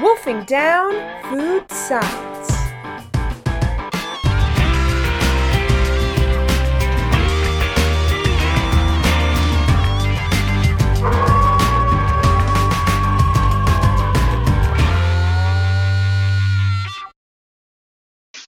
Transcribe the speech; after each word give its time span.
Wolfing 0.00 0.44
Down 0.44 0.92
Food 1.30 1.70
Science. 1.70 2.50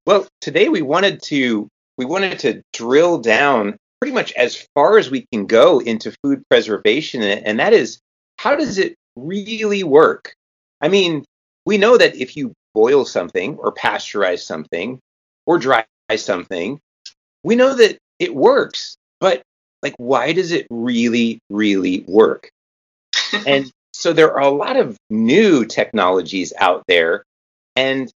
Well, 0.07 0.27
today 0.41 0.71
we 0.71 0.81
wanted 0.81 1.21
to 1.25 1.69
we 1.99 2.07
wanted 2.07 2.39
to 2.39 2.63
drill 2.73 3.19
down 3.19 3.77
pretty 4.01 4.15
much 4.15 4.33
as 4.33 4.67
far 4.75 4.97
as 4.97 5.11
we 5.11 5.27
can 5.31 5.45
go 5.45 5.81
into 5.81 6.17
food 6.25 6.43
preservation, 6.49 7.21
and 7.21 7.61
that 7.61 7.75
is 7.75 8.01
how 8.39 8.57
does 8.57 8.79
it 8.79 8.95
really 9.17 9.85
work? 9.85 10.33
I 10.81 10.89
mean, 10.89 11.27
we 11.65 11.79
know 11.79 11.97
that 11.97 12.17
if 12.17 12.37
you 12.37 12.53
boil 12.75 13.05
something 13.05 13.57
or 13.57 13.73
pasteurize 13.73 14.41
something 14.41 14.99
or 15.47 15.59
dry 15.59 15.85
something, 16.17 16.81
we 17.43 17.57
know 17.57 17.75
that 17.75 17.99
it 18.19 18.35
works. 18.35 18.97
But 19.21 19.43
like, 19.83 19.95
why 19.97 20.33
does 20.33 20.53
it 20.53 20.67
really, 20.71 21.39
really 21.51 22.05
work? 22.07 22.51
and 23.47 23.71
so 23.93 24.13
there 24.13 24.33
are 24.33 24.41
a 24.41 24.51
lot 24.51 24.77
of 24.77 24.97
new 25.11 25.65
technologies 25.65 26.53
out 26.59 26.83
there, 26.89 27.25
and 27.77 28.11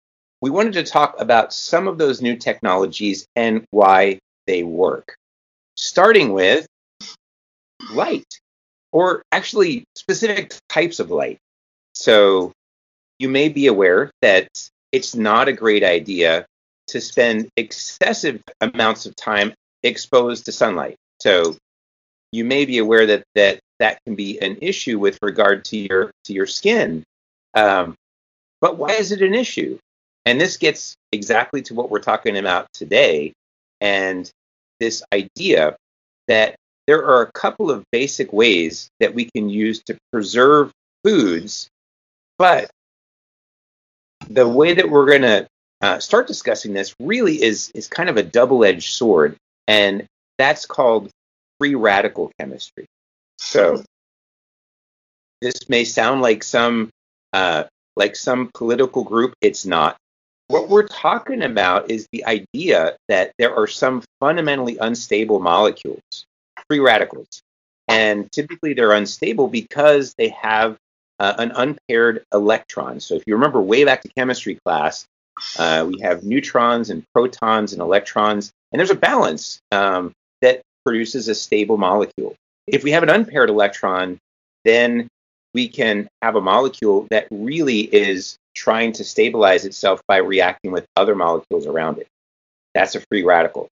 we 0.42 0.50
wanted 0.50 0.74
to 0.74 0.84
talk 0.84 1.16
about 1.20 1.54
some 1.54 1.88
of 1.88 1.98
those 1.98 2.22
new 2.22 2.36
technologies 2.36 3.26
and 3.36 3.66
why 3.72 4.20
they 4.46 4.64
work. 4.64 5.16
Starting 5.76 6.34
with 6.34 6.68
light, 7.92 8.28
or 8.92 9.24
actually 9.32 9.86
specific 9.96 10.54
types 10.70 11.00
of 11.00 11.12
light. 11.12 11.38
So 11.94 12.52
you 13.24 13.30
may 13.30 13.48
be 13.48 13.68
aware 13.68 14.12
that 14.22 14.50
it's 14.92 15.16
not 15.16 15.48
a 15.48 15.54
great 15.54 15.82
idea 15.82 16.46
to 16.88 17.00
spend 17.00 17.48
excessive 17.56 18.44
amounts 18.60 19.06
of 19.06 19.16
time 19.16 19.54
exposed 19.82 20.46
to 20.46 20.52
sunlight. 20.52 20.98
So 21.22 21.56
you 22.34 22.44
may 22.44 22.66
be 22.66 22.80
aware 22.80 23.06
that 23.06 23.24
that, 23.36 23.62
that 23.80 24.00
can 24.06 24.16
be 24.16 24.42
an 24.42 24.58
issue 24.62 25.00
with 25.00 25.18
regard 25.22 25.64
to 25.66 25.78
your 25.78 26.12
to 26.26 26.34
your 26.34 26.48
skin. 26.48 27.04
Um, 27.54 27.96
but 28.60 28.78
why 28.78 28.92
is 28.92 29.14
it 29.14 29.22
an 29.22 29.34
issue? 29.34 29.80
And 30.26 30.40
this 30.40 30.58
gets 30.58 30.96
exactly 31.14 31.62
to 31.64 31.74
what 31.74 31.90
we're 31.90 32.00
talking 32.00 32.38
about 32.38 32.68
today, 32.74 33.32
and 33.80 34.30
this 34.82 35.02
idea 35.14 35.78
that 36.28 36.56
there 36.88 37.06
are 37.06 37.22
a 37.22 37.32
couple 37.32 37.72
of 37.72 37.86
basic 37.92 38.34
ways 38.34 38.90
that 39.00 39.14
we 39.16 39.30
can 39.34 39.48
use 39.50 39.82
to 39.84 39.98
preserve 40.12 40.72
foods, 41.06 41.70
but 42.38 42.70
the 44.30 44.48
way 44.48 44.74
that 44.74 44.90
we're 44.90 45.06
going 45.06 45.22
to 45.22 45.48
uh, 45.82 46.00
start 46.00 46.28
discussing 46.28 46.74
this 46.74 46.96
really 47.00 47.42
is 47.42 47.70
is 47.76 47.88
kind 47.88 48.10
of 48.10 48.18
a 48.18 48.24
double-edged 48.24 48.94
sword, 48.94 49.36
and 49.68 50.06
that's 50.38 50.66
called 50.66 51.10
free 51.60 51.76
radical 51.76 52.32
chemistry. 52.40 52.86
So 53.38 53.84
this 55.42 55.68
may 55.68 55.84
sound 55.84 56.22
like 56.22 56.44
some 56.44 56.90
uh, 57.34 57.66
like 57.96 58.16
some 58.16 58.50
political 58.54 59.04
group. 59.04 59.34
It's 59.42 59.66
not. 59.66 59.98
What 60.48 60.70
we're 60.70 60.88
talking 60.88 61.42
about 61.42 61.92
is 61.92 62.08
the 62.12 62.26
idea 62.26 62.96
that 63.10 63.32
there 63.38 63.56
are 63.56 63.68
some 63.68 64.04
fundamentally 64.20 64.78
unstable 64.78 65.40
molecules, 65.40 66.26
free 66.68 66.80
radicals, 66.80 67.42
and 67.88 68.32
typically 68.32 68.74
they're 68.74 68.94
unstable 68.94 69.48
because 69.48 70.14
they 70.18 70.30
have 70.30 70.78
uh, 71.20 71.34
an 71.38 71.52
unpaired 71.56 72.24
electron. 72.34 73.00
So 73.00 73.16
if 73.16 73.24
you 73.28 73.36
remember 73.36 73.62
way 73.62 73.84
back 73.84 74.02
to 74.02 74.10
chemistry 74.10 74.60
class, 74.66 75.06
uh, 75.58 75.86
we 75.88 76.00
have 76.02 76.24
neutrons 76.24 76.90
and 76.90 77.04
protons 77.14 77.74
and 77.74 77.82
electrons, 77.82 78.52
and 78.72 78.80
there's 78.80 78.92
a 78.92 78.96
balance 78.96 79.60
um, 79.72 80.12
that 80.42 80.62
produces 80.86 81.28
a 81.28 81.36
stable 81.36 81.78
molecule. 81.78 82.36
If 82.68 82.84
we 82.84 82.92
have 82.92 83.04
an 83.04 83.10
unpaired 83.10 83.50
electron, 83.50 84.20
then 84.64 85.08
we 85.54 85.68
can 85.68 86.08
have 86.22 86.36
a 86.36 86.42
molecule 86.42 87.08
that 87.10 87.28
really 87.32 87.82
is 87.82 88.38
trying 88.56 88.92
to 88.94 89.04
stabilize 89.04 89.66
itself 89.66 90.02
by 90.08 90.18
reacting 90.18 90.72
with 90.72 90.86
other 90.96 91.16
molecules 91.16 91.66
around 91.66 91.98
it. 92.00 92.08
That's 92.74 92.96
a 92.96 93.02
free 93.10 93.24
radical. 93.24 93.68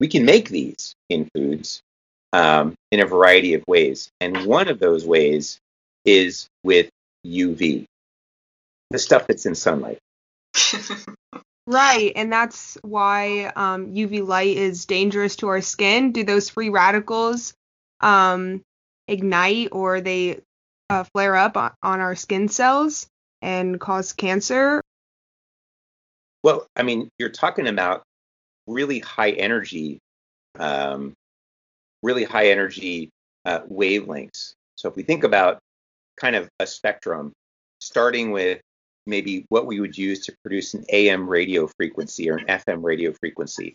We 0.00 0.08
can 0.08 0.24
make 0.24 0.48
these 0.48 0.94
in 1.08 1.28
foods 1.34 1.80
um, 2.32 2.74
in 2.90 3.00
a 3.00 3.06
variety 3.06 3.54
of 3.54 3.64
ways. 3.66 4.10
And 4.20 4.46
one 4.46 4.68
of 4.68 4.78
those 4.78 5.06
ways 5.06 5.58
is 6.04 6.48
with 6.62 6.90
UV, 7.26 7.84
the 8.90 8.98
stuff 8.98 9.26
that's 9.26 9.46
in 9.46 9.54
sunlight. 9.54 9.98
Right, 11.66 12.12
and 12.16 12.32
that's 12.32 12.76
why 12.82 13.44
um, 13.54 13.94
UV 13.94 14.26
light 14.26 14.56
is 14.56 14.84
dangerous 14.86 15.36
to 15.36 15.48
our 15.48 15.60
skin. 15.60 16.10
Do 16.10 16.24
those 16.24 16.50
free 16.50 16.70
radicals 16.70 17.54
um, 18.00 18.62
ignite 19.06 19.68
or 19.70 20.00
they 20.00 20.40
uh, 20.90 21.04
flare 21.04 21.36
up 21.36 21.56
on, 21.56 21.70
on 21.82 22.00
our 22.00 22.16
skin 22.16 22.48
cells 22.48 23.06
and 23.40 23.78
cause 23.78 24.12
cancer? 24.12 24.82
Well, 26.42 26.66
I 26.74 26.82
mean, 26.82 27.08
you're 27.20 27.28
talking 27.28 27.68
about 27.68 28.02
really 28.66 28.98
high 28.98 29.30
energy, 29.30 30.00
um, 30.58 31.14
really 32.02 32.24
high 32.24 32.48
energy 32.48 33.10
uh, 33.44 33.60
wavelengths. 33.60 34.54
So 34.74 34.88
if 34.88 34.96
we 34.96 35.04
think 35.04 35.22
about 35.22 35.60
kind 36.16 36.36
of 36.36 36.48
a 36.60 36.66
spectrum, 36.66 37.32
starting 37.80 38.30
with 38.30 38.60
maybe 39.06 39.44
what 39.48 39.66
we 39.66 39.80
would 39.80 39.96
use 39.96 40.26
to 40.26 40.34
produce 40.42 40.74
an 40.74 40.84
AM 40.90 41.28
radio 41.28 41.66
frequency 41.66 42.30
or 42.30 42.36
an 42.36 42.46
FM 42.46 42.82
radio 42.82 43.12
frequency. 43.12 43.74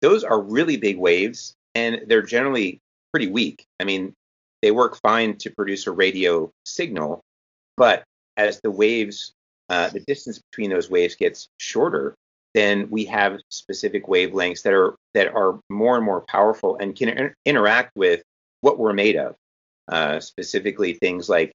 Those 0.00 0.24
are 0.24 0.40
really 0.40 0.76
big 0.76 0.98
waves 0.98 1.54
and 1.74 2.02
they're 2.06 2.22
generally 2.22 2.80
pretty 3.12 3.28
weak. 3.28 3.64
I 3.80 3.84
mean, 3.84 4.14
they 4.62 4.70
work 4.70 4.98
fine 5.00 5.36
to 5.38 5.50
produce 5.50 5.86
a 5.86 5.92
radio 5.92 6.50
signal, 6.64 7.20
but 7.76 8.04
as 8.36 8.60
the 8.60 8.70
waves, 8.70 9.32
uh, 9.68 9.90
the 9.90 10.00
distance 10.00 10.40
between 10.50 10.70
those 10.70 10.90
waves 10.90 11.14
gets 11.14 11.48
shorter, 11.58 12.14
then 12.54 12.88
we 12.90 13.04
have 13.06 13.40
specific 13.48 14.06
wavelengths 14.06 14.62
that 14.62 14.72
are 14.72 14.94
that 15.14 15.34
are 15.34 15.58
more 15.70 15.96
and 15.96 16.04
more 16.04 16.20
powerful 16.20 16.76
and 16.76 16.94
can 16.94 17.08
inter- 17.08 17.34
interact 17.44 17.90
with 17.96 18.22
what 18.60 18.78
we're 18.78 18.92
made 18.92 19.16
of, 19.16 19.34
uh, 19.92 20.18
specifically 20.20 20.94
things 20.94 21.28
like 21.28 21.52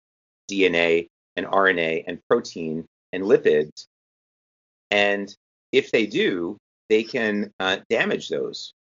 DNA 0.49 1.07
and 1.35 1.47
RNA 1.47 2.03
and 2.05 2.19
protein 2.29 2.85
and 3.11 3.23
lipids. 3.23 3.87
And 4.91 5.35
if 5.71 5.91
they 5.91 6.05
do, 6.05 6.57
they 6.87 7.03
can 7.03 7.51
uh, 7.59 7.77
damage 7.89 8.29
those. 8.29 8.73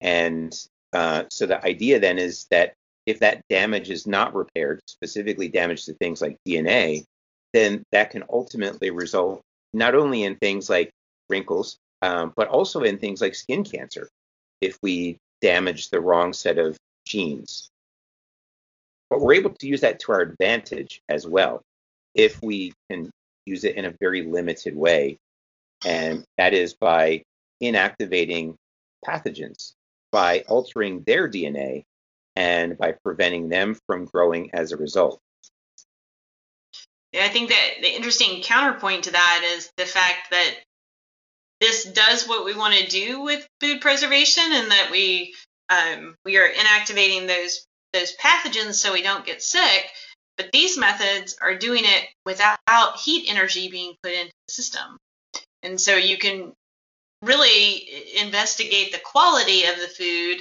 And 0.00 0.52
uh, 0.92 1.24
so 1.30 1.46
the 1.46 1.64
idea 1.64 2.00
then 2.00 2.18
is 2.18 2.46
that 2.50 2.74
if 3.06 3.20
that 3.20 3.42
damage 3.48 3.88
is 3.88 4.04
not 4.04 4.34
repaired, 4.34 4.80
specifically 4.88 5.48
damage 5.48 5.84
to 5.84 5.94
things 5.94 6.20
like 6.20 6.36
DNA, 6.46 7.04
then 7.52 7.84
that 7.92 8.10
can 8.10 8.24
ultimately 8.28 8.90
result 8.90 9.42
not 9.72 9.94
only 9.94 10.24
in 10.24 10.34
things 10.36 10.68
like 10.68 10.90
wrinkles, 11.28 11.76
um, 12.02 12.32
but 12.36 12.48
also 12.48 12.82
in 12.82 12.98
things 12.98 13.20
like 13.20 13.36
skin 13.36 13.62
cancer 13.62 14.08
if 14.60 14.76
we 14.82 15.18
damage 15.40 15.90
the 15.90 16.00
wrong 16.00 16.32
set 16.32 16.58
of 16.58 16.76
genes. 17.06 17.70
But 19.14 19.20
we're 19.20 19.34
able 19.34 19.50
to 19.50 19.68
use 19.68 19.82
that 19.82 20.00
to 20.00 20.12
our 20.12 20.22
advantage 20.22 21.00
as 21.08 21.24
well 21.24 21.62
if 22.16 22.42
we 22.42 22.72
can 22.90 23.12
use 23.46 23.62
it 23.62 23.76
in 23.76 23.84
a 23.84 23.94
very 24.00 24.22
limited 24.22 24.74
way. 24.74 25.18
And 25.86 26.24
that 26.36 26.52
is 26.52 26.74
by 26.74 27.22
inactivating 27.62 28.56
pathogens, 29.06 29.74
by 30.10 30.40
altering 30.48 31.04
their 31.06 31.28
DNA, 31.28 31.84
and 32.34 32.76
by 32.76 32.96
preventing 33.04 33.48
them 33.48 33.78
from 33.86 34.06
growing 34.06 34.50
as 34.52 34.72
a 34.72 34.76
result. 34.76 35.20
I 37.14 37.28
think 37.28 37.50
that 37.50 37.70
the 37.82 37.94
interesting 37.94 38.42
counterpoint 38.42 39.04
to 39.04 39.12
that 39.12 39.52
is 39.56 39.70
the 39.76 39.86
fact 39.86 40.32
that 40.32 40.56
this 41.60 41.84
does 41.84 42.26
what 42.26 42.44
we 42.44 42.56
want 42.56 42.74
to 42.74 42.88
do 42.88 43.20
with 43.20 43.46
food 43.60 43.80
preservation, 43.80 44.42
and 44.48 44.72
that 44.72 44.88
we 44.90 45.36
um, 45.70 46.16
we 46.24 46.36
are 46.36 46.48
inactivating 46.48 47.28
those 47.28 47.64
those 47.94 48.14
pathogens 48.16 48.74
so 48.74 48.92
we 48.92 49.02
don't 49.02 49.24
get 49.24 49.42
sick. 49.42 49.90
But 50.36 50.50
these 50.52 50.76
methods 50.76 51.36
are 51.40 51.54
doing 51.54 51.84
it 51.84 52.08
without 52.26 52.98
heat 53.02 53.30
energy 53.30 53.68
being 53.68 53.94
put 54.02 54.12
into 54.12 54.32
the 54.48 54.52
system. 54.52 54.98
And 55.62 55.80
so 55.80 55.96
you 55.96 56.18
can 56.18 56.52
really 57.22 57.88
investigate 58.20 58.92
the 58.92 58.98
quality 58.98 59.64
of 59.64 59.76
the 59.76 59.88
food 59.88 60.38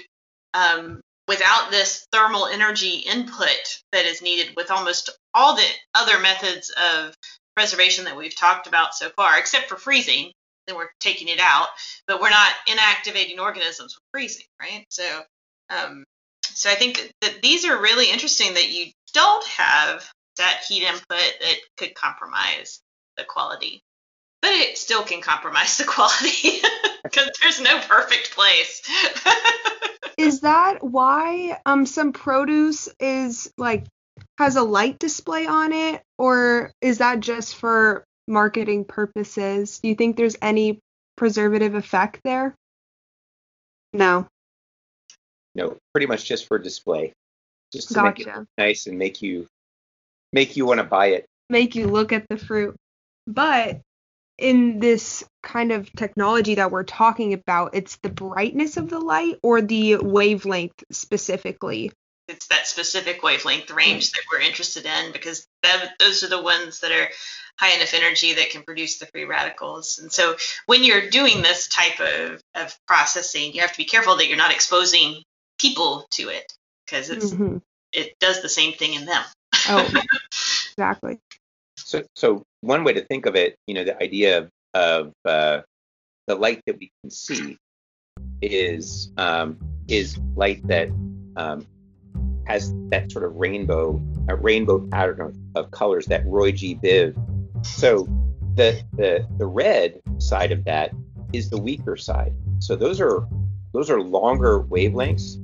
um, 0.54 1.02
without 1.28 1.72
this 1.72 2.06
thermal 2.12 2.48
energy 2.48 2.98
input 2.98 3.82
that 3.92 4.06
is 4.06 4.22
needed 4.22 4.54
with 4.56 4.72
almost 4.72 5.10
all 5.34 5.56
the 5.56 5.68
other 5.96 6.20
methods 6.20 6.72
of 6.72 7.16
preservation 7.56 8.06
that 8.06 8.18
we've 8.18 8.36
talked 8.36 8.68
about 8.68 8.94
so 8.96 9.10
far, 9.10 9.38
except 9.38 9.70
for 9.70 9.78
freezing. 9.78 10.32
Then 10.68 10.76
we're 10.76 10.90
taking 11.00 11.28
it 11.28 11.40
out, 11.40 11.68
but 12.08 12.22
we're 12.22 12.30
not 12.30 12.54
inactivating 12.68 13.38
organisms 13.40 13.96
with 13.96 14.04
freezing, 14.12 14.46
right? 14.62 14.86
So, 14.90 15.22
um, 15.70 16.06
so 16.54 16.70
I 16.70 16.76
think 16.76 17.12
that, 17.22 17.42
these 17.42 17.66
are 17.66 17.82
really 17.82 18.12
interesting 18.12 18.54
that 18.54 18.72
you 18.72 18.92
don't 19.14 19.46
have 19.48 20.08
that 20.38 20.64
heat 20.68 20.84
input 20.84 21.04
that 21.10 21.56
could 21.78 21.96
compromise 21.96 22.80
the 23.18 23.24
quality. 23.24 23.84
But 24.42 24.52
it 24.52 24.78
still 24.78 25.04
can 25.04 25.22
compromise 25.22 25.78
the 25.78 25.86
quality 25.86 26.62
because 27.04 27.30
there's 27.42 27.62
no 27.62 27.80
perfect 27.80 28.32
place. 28.36 28.82
is 30.18 30.42
that 30.42 30.84
why 30.84 31.60
um 31.66 31.86
some 31.86 32.12
produce 32.12 32.90
is 33.00 33.52
like 33.58 33.86
has 34.38 34.56
a 34.56 34.64
light 34.64 35.00
display 35.00 35.48
on 35.48 35.72
it 35.72 36.04
or 36.18 36.72
is 36.82 37.00
that 37.00 37.20
just 37.20 37.56
for 37.56 38.04
marketing 38.28 38.86
purposes? 38.86 39.80
Do 39.80 39.88
you 39.88 39.96
think 39.96 40.18
there's 40.18 40.38
any 40.42 40.80
preservative 41.16 41.76
effect 41.76 42.20
there? 42.24 42.56
No. 43.94 44.28
No, 45.56 45.78
pretty 45.94 46.08
much 46.08 46.26
just 46.26 46.48
for 46.48 46.58
display. 46.58 47.14
Just 47.72 47.90
to 47.90 47.94
Gotcha. 47.96 48.26
make 48.26 48.28
it 48.28 48.48
nice 48.58 48.88
and 48.88 48.98
make 48.98 49.22
you 49.22 49.48
make 50.32 50.58
you 50.58 50.66
want 50.66 50.80
to 50.80 50.84
buy 50.84 51.08
it. 51.08 51.26
Make 51.50 51.76
you 51.76 51.88
look 51.88 52.12
at 52.12 52.26
the 52.30 52.38
fruit. 52.38 52.76
But 53.28 53.82
in 54.38 54.80
this 54.80 55.24
kind 55.42 55.72
of 55.72 55.92
technology 55.94 56.56
that 56.56 56.72
we're 56.72 56.84
talking 56.84 57.34
about, 57.34 57.76
it's 57.76 57.98
the 57.98 58.10
brightness 58.10 58.78
of 58.78 58.90
the 58.90 59.00
light 59.00 59.38
or 59.44 59.62
the 59.62 59.98
wavelength 59.98 60.84
specifically. 60.92 61.92
it's 62.28 62.48
that 62.48 62.68
specific 62.68 63.22
wavelength 63.22 63.70
range 63.72 64.12
that 64.12 64.22
we're 64.32 64.40
interested 64.40 64.86
in 64.86 65.12
because 65.12 65.46
that, 65.62 65.94
those 66.00 66.24
are 66.24 66.30
the 66.30 66.42
ones 66.42 66.80
that 66.80 66.92
are 66.92 67.08
high 67.60 67.76
enough 67.76 67.94
energy 67.94 68.34
that 68.34 68.50
can 68.50 68.64
produce 68.64 68.98
the 68.98 69.06
free 69.08 69.26
radicals. 69.26 70.00
And 70.00 70.12
so 70.12 70.36
when 70.66 70.84
you're 70.84 71.10
doing 71.10 71.42
this 71.42 71.68
type 71.68 72.00
of, 72.00 72.42
of 72.56 72.76
processing, 72.88 73.54
you 73.54 73.62
have 73.62 73.72
to 73.72 73.78
be 73.78 73.86
careful 73.86 74.18
that 74.18 74.28
you're 74.28 74.38
not 74.38 74.54
exposing 74.54 75.22
people 75.64 76.06
to 76.12 76.28
it 76.30 76.52
because 76.86 77.10
it's 77.10 77.32
Mhm. 77.32 77.62
it 77.94 78.20
does 78.20 78.42
the 78.42 78.50
same 78.50 78.74
thing 78.74 78.94
in 78.94 79.06
them. 79.06 79.24
Oh, 79.70 79.88
exactly. 80.72 81.20
So, 81.78 82.04
so 82.16 82.44
one 82.62 82.84
way 82.84 82.94
to 82.94 83.06
think 83.06 83.26
of 83.26 83.36
it, 83.36 83.56
you 83.68 83.74
know, 83.76 83.84
the 83.84 84.02
idea 84.02 84.40
of, 84.40 84.50
of 84.74 85.14
uh, 85.26 85.62
the 86.28 86.36
light 86.36 86.62
that 86.66 86.78
we 86.80 86.92
can 87.02 87.12
see 87.12 87.58
is 88.42 89.12
um, 89.18 89.58
is 89.88 90.18
light 90.36 90.68
that 90.68 90.90
um, 91.38 91.66
has 92.46 92.74
that 92.90 93.12
sort 93.12 93.26
of 93.26 93.36
rainbow 93.36 94.02
a 94.30 94.36
rainbow 94.36 94.80
pattern 94.88 95.22
of, 95.22 95.36
of 95.56 95.72
colors, 95.72 96.06
that 96.08 96.26
Roy 96.26 96.52
G. 96.52 96.76
Biv. 96.76 97.16
So 97.66 98.08
the 98.56 98.84
the 98.94 99.26
the 99.38 99.46
red 99.46 100.02
side 100.18 100.52
of 100.52 100.64
that 100.66 100.92
is 101.32 101.50
the 101.50 101.58
weaker 101.58 101.96
side. 101.96 102.34
So 102.60 102.76
those 102.76 103.00
are 103.02 103.28
those 103.74 103.90
are 103.90 104.02
longer 104.02 104.62
wavelengths. 104.62 105.40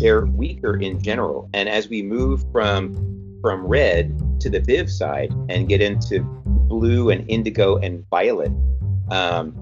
They're 0.00 0.26
weaker 0.26 0.76
in 0.76 1.00
general, 1.02 1.48
and 1.54 1.68
as 1.68 1.88
we 1.88 2.02
move 2.02 2.44
from 2.52 3.38
from 3.40 3.66
red 3.66 4.40
to 4.40 4.48
the 4.48 4.60
Biv 4.60 4.88
side 4.88 5.32
and 5.48 5.68
get 5.68 5.80
into 5.80 6.20
blue 6.68 7.10
and 7.10 7.28
indigo 7.28 7.76
and 7.78 8.04
violet, 8.08 8.52
um, 9.10 9.54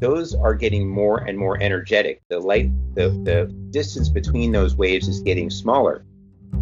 those 0.00 0.34
are 0.34 0.54
getting 0.54 0.88
more 0.88 1.18
and 1.18 1.38
more 1.38 1.60
energetic. 1.60 2.22
The 2.28 2.38
light, 2.38 2.70
the, 2.94 3.08
the 3.24 3.52
distance 3.70 4.08
between 4.08 4.52
those 4.52 4.76
waves 4.76 5.08
is 5.08 5.20
getting 5.20 5.50
smaller. 5.50 6.04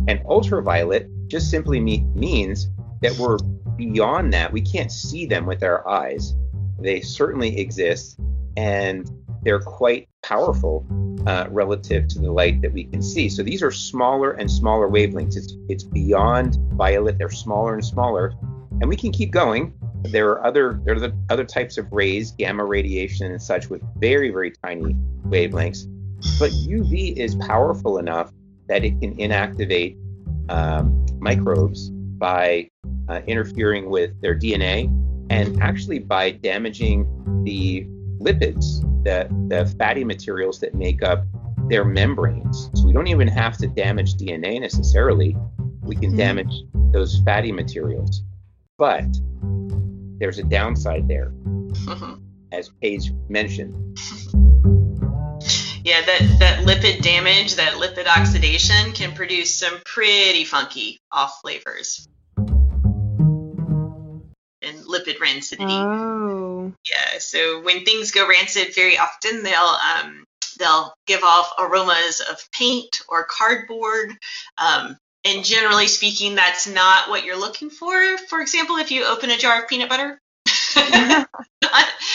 And 0.09 0.23
ultraviolet 0.27 1.09
just 1.29 1.51
simply 1.51 1.81
me- 1.81 2.07
means 2.15 2.71
that 3.03 3.17
we're 3.19 3.39
beyond 3.77 4.33
that. 4.33 4.53
We 4.53 4.61
can't 4.61 4.91
see 4.91 5.27
them 5.27 5.47
with 5.47 5.63
our 5.63 5.87
eyes. 5.89 6.35
They 6.81 7.01
certainly 7.01 7.59
exist, 7.59 8.19
and 8.57 9.11
they're 9.45 9.61
quite 9.61 10.09
powerful 10.23 10.87
uh, 11.27 11.47
relative 11.51 12.09
to 12.09 12.19
the 12.19 12.31
light 12.31 12.61
that 12.63 12.73
we 12.73 12.85
can 12.85 13.03
see. 13.03 13.29
So 13.29 13.43
these 13.43 13.63
are 13.63 13.71
smaller 13.71 14.33
and 14.33 14.51
smaller 14.51 14.89
wavelengths. 14.89 15.37
It's 15.37 15.57
it's 15.69 15.85
beyond 15.85 16.59
violet. 16.73 17.19
They're 17.19 17.31
smaller 17.31 17.75
and 17.75 17.85
smaller, 17.85 18.35
and 18.81 18.89
we 18.89 18.97
can 18.97 19.13
keep 19.13 19.31
going. 19.31 19.73
There 20.03 20.31
are 20.31 20.45
other 20.45 20.81
there 20.85 20.97
are 20.97 21.01
the 21.01 21.17
other 21.31 21.45
types 21.45 21.79
of 21.79 21.91
rays, 21.93 22.33
gamma 22.33 22.65
radiation 22.65 23.31
and 23.31 23.41
such, 23.41 23.71
with 23.71 23.83
very 23.99 24.31
very 24.31 24.53
tiny 24.65 24.95
wavelengths. 25.27 25.87
But 26.39 26.51
UV 26.51 27.17
is 27.17 27.35
powerful 27.37 27.99
enough 27.99 28.33
that 28.69 28.85
it 28.85 28.99
can 29.01 29.17
inactivate 29.17 29.99
um, 30.49 31.05
microbes 31.19 31.91
by 31.91 32.69
uh, 33.09 33.21
interfering 33.27 33.91
with 33.91 34.19
their 34.21 34.39
DNA 34.39 34.89
and 35.31 35.63
actually 35.63 35.99
by 35.99 36.31
damaging 36.31 37.07
the 37.45 37.87
lipids, 38.21 38.81
the, 39.05 39.29
the 39.49 39.67
fatty 39.79 40.05
materials 40.05 40.61
that 40.61 40.75
make 40.75 41.03
up 41.03 41.25
their 41.69 41.85
membranes. 41.85 42.71
So 42.75 42.87
we 42.87 42.93
don't 42.93 43.07
even 43.07 43.29
have 43.29 43.57
to 43.59 43.67
damage 43.69 44.15
DNA 44.15 44.61
necessarily. 44.61 45.37
We 45.83 45.97
can 45.97 46.13
Mhm. 46.13 46.17
damage 46.17 46.55
those 46.93 47.21
fatty 47.25 47.53
materials. 47.53 48.23
But 48.79 49.07
there's 50.19 50.39
a 50.39 50.43
downside 50.45 51.09
there, 51.09 51.33
as 52.53 52.71
Paige 52.83 53.13
mentioned. 53.29 53.73
yeah, 55.85 56.01
that, 56.07 56.37
that 56.41 56.65
lipid 56.67 57.03
damage, 57.03 57.57
that 57.57 57.75
lipid 57.75 58.07
oxidation 58.07 58.93
can 58.93 59.13
produce 59.13 59.55
some 59.55 59.81
pretty 59.85 60.45
funky 60.45 60.99
off 61.13 61.41
flavors. 61.43 62.09
Lipid 64.95 65.19
rancidity. 65.19 65.71
Oh. 65.71 66.73
Yeah, 66.89 67.19
so 67.19 67.61
when 67.63 67.85
things 67.85 68.11
go 68.11 68.29
rancid 68.29 68.75
very 68.75 68.97
often, 68.99 69.43
they'll 69.43 69.77
um, 70.03 70.25
they'll 70.59 70.95
give 71.07 71.23
off 71.23 71.53
aromas 71.59 72.21
of 72.21 72.49
paint 72.53 73.03
or 73.09 73.25
cardboard. 73.25 74.17
Um, 74.59 74.97
and 75.25 75.45
generally 75.45 75.89
speaking, 75.89 76.35
that's 76.35 76.67
not 76.67 77.09
what 77.09 77.25
you're 77.25 77.39
looking 77.39 77.71
for. 77.71 78.19
For 78.29 78.41
example, 78.41 78.77
if 78.77 78.91
you 78.91 79.05
open 79.05 79.31
a 79.31 79.39
jar 79.39 79.63
of 79.63 79.69
peanut 79.69 79.89
butter, 79.89 80.21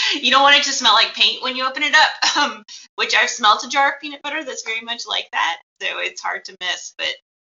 you 0.21 0.31
don't 0.31 0.43
want 0.43 0.57
it 0.57 0.63
to 0.63 0.71
smell 0.71 0.93
like 0.93 1.13
paint 1.13 1.41
when 1.43 1.55
you 1.55 1.65
open 1.65 1.83
it 1.83 1.95
up. 1.95 2.09
Um, 2.37 2.63
which 2.95 3.15
I've 3.15 3.29
smelt 3.29 3.65
a 3.65 3.69
jar 3.69 3.89
of 3.89 3.99
peanut 3.99 4.21
butter 4.21 4.43
that's 4.45 4.63
very 4.63 4.79
much 4.81 5.05
like 5.05 5.27
that, 5.33 5.57
so 5.81 5.99
it's 5.99 6.21
hard 6.21 6.45
to 6.45 6.55
miss. 6.61 6.93
But 6.97 7.13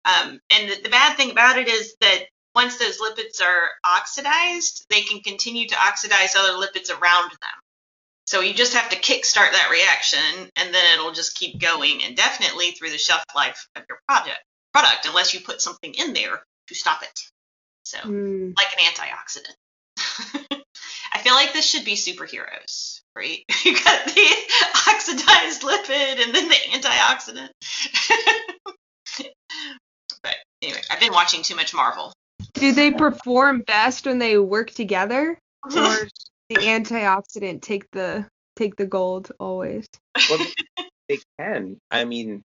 um, 0.04 0.40
and 0.48 0.70
the, 0.70 0.82
the 0.84 0.88
bad 0.88 1.16
thing 1.16 1.32
about 1.32 1.58
it 1.58 1.68
is 1.68 1.96
that 2.00 2.20
once 2.54 2.78
those 2.78 2.98
lipids 2.98 3.40
are 3.40 3.68
oxidized, 3.84 4.84
they 4.90 5.02
can 5.02 5.20
continue 5.20 5.68
to 5.68 5.76
oxidize 5.86 6.34
other 6.34 6.52
lipids 6.58 6.90
around 6.90 7.30
them. 7.30 7.58
So 8.26 8.40
you 8.40 8.54
just 8.54 8.74
have 8.74 8.90
to 8.90 8.96
kickstart 8.96 9.52
that 9.52 9.70
reaction, 9.70 10.50
and 10.56 10.74
then 10.74 10.94
it'll 10.94 11.12
just 11.12 11.34
keep 11.36 11.60
going 11.60 12.00
indefinitely 12.00 12.72
through 12.72 12.90
the 12.90 12.98
shelf 12.98 13.24
life 13.34 13.66
of 13.76 13.82
your 13.88 13.98
product, 14.08 14.38
product 14.72 15.06
unless 15.06 15.34
you 15.34 15.40
put 15.40 15.60
something 15.60 15.94
in 15.94 16.12
there 16.12 16.42
to 16.68 16.74
stop 16.74 17.02
it. 17.02 17.20
So, 17.84 17.98
Mm. 17.98 18.54
like 18.56 18.68
an 18.72 18.84
antioxidant. 18.92 19.56
I 21.12 21.18
feel 21.18 21.34
like 21.34 21.52
this 21.52 21.66
should 21.68 21.84
be 21.84 21.94
superheroes, 21.94 23.00
right? 23.16 23.44
you 23.64 23.74
got 23.74 24.06
the 24.06 24.36
oxidized 24.88 25.62
lipid 25.62 26.22
and 26.22 26.32
then 26.34 26.48
the 26.48 26.54
antioxidant. 26.72 27.50
but 30.22 30.36
anyway, 30.62 30.80
I've 30.88 31.00
been 31.00 31.12
watching 31.12 31.42
too 31.42 31.56
much 31.56 31.74
Marvel. 31.74 32.12
Do 32.54 32.72
they 32.72 32.90
perform 32.90 33.62
best 33.62 34.06
when 34.06 34.18
they 34.18 34.38
work 34.38 34.70
together, 34.70 35.38
or 35.64 36.08
the 36.48 36.56
antioxidant 36.56 37.62
take 37.62 37.90
the 37.90 38.26
take 38.56 38.76
the 38.76 38.86
gold 38.86 39.32
always? 39.38 39.86
Well, 40.28 40.46
they 41.08 41.18
can. 41.38 41.78
I 41.90 42.04
mean, 42.04 42.42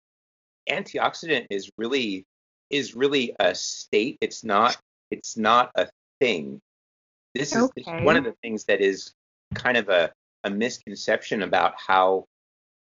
antioxidant 0.69 1.47
is 1.51 1.71
really 1.77 2.25
is 2.71 2.95
really 2.95 3.35
a 3.41 3.55
state. 3.55 4.17
It's 4.21 4.45
not. 4.45 4.77
It's 5.11 5.37
not 5.37 5.71
a 5.75 5.89
thing. 6.21 6.61
This 7.35 7.55
is 7.55 7.71
this 7.77 7.87
is 7.87 7.93
Okay. 7.93 8.05
one 8.05 8.17
of 8.17 8.25
the 8.25 8.35
things 8.43 8.65
that 8.65 8.81
is 8.81 9.13
kind 9.55 9.77
of 9.77 9.89
a, 9.89 10.13
a 10.45 10.51
misconception 10.51 11.43
about 11.43 11.75
how 11.77 12.25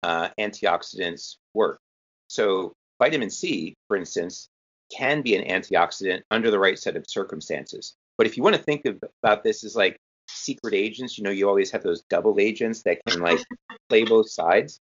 uh, 0.03 0.29
antioxidants 0.39 1.37
work. 1.53 1.79
So 2.27 2.73
vitamin 2.99 3.29
C, 3.29 3.75
for 3.87 3.97
instance, 3.97 4.47
can 4.95 5.21
be 5.21 5.35
an 5.35 5.47
antioxidant 5.47 6.21
under 6.31 6.51
the 6.51 6.59
right 6.59 6.77
set 6.77 6.95
of 6.95 7.05
circumstances. 7.07 7.93
But 8.17 8.27
if 8.27 8.37
you 8.37 8.43
want 8.43 8.55
to 8.55 8.61
think 8.61 8.85
of, 8.85 9.03
about 9.23 9.43
this 9.43 9.63
as 9.63 9.75
like 9.75 9.97
secret 10.27 10.73
agents, 10.73 11.17
you 11.17 11.23
know, 11.23 11.31
you 11.31 11.47
always 11.47 11.71
have 11.71 11.83
those 11.83 12.03
double 12.09 12.39
agents 12.39 12.83
that 12.83 12.99
can 13.07 13.21
like 13.21 13.39
play 13.89 14.03
both 14.03 14.29
sides. 14.29 14.79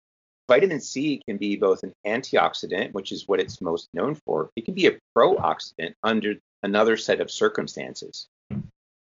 Vitamin 0.47 0.81
C 0.81 1.21
can 1.27 1.37
be 1.37 1.55
both 1.55 1.83
an 1.83 1.93
antioxidant, 2.05 2.91
which 2.93 3.11
is 3.11 3.27
what 3.27 3.39
it's 3.39 3.61
most 3.61 3.87
known 3.93 4.15
for. 4.15 4.49
It 4.55 4.65
can 4.65 4.73
be 4.73 4.87
a 4.87 4.97
pro-oxidant 5.15 5.93
under 6.03 6.35
another 6.63 6.97
set 6.97 7.21
of 7.21 7.31
circumstances. 7.31 8.27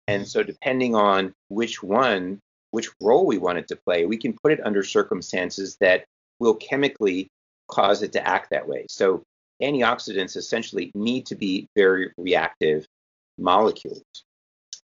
And 0.07 0.27
so, 0.27 0.43
depending 0.43 0.95
on 0.95 1.33
which 1.49 1.83
one, 1.83 2.39
which 2.71 2.89
role 3.01 3.25
we 3.25 3.37
want 3.37 3.57
it 3.57 3.67
to 3.69 3.75
play, 3.75 4.05
we 4.05 4.17
can 4.17 4.37
put 4.41 4.51
it 4.51 4.65
under 4.65 4.83
circumstances 4.83 5.77
that 5.79 6.05
will 6.39 6.55
chemically 6.55 7.27
cause 7.69 8.01
it 8.03 8.13
to 8.13 8.27
act 8.27 8.49
that 8.51 8.67
way. 8.67 8.85
So, 8.89 9.23
antioxidants 9.63 10.35
essentially 10.35 10.91
need 10.93 11.25
to 11.27 11.35
be 11.35 11.67
very 11.75 12.11
reactive 12.17 12.85
molecules. 13.37 14.03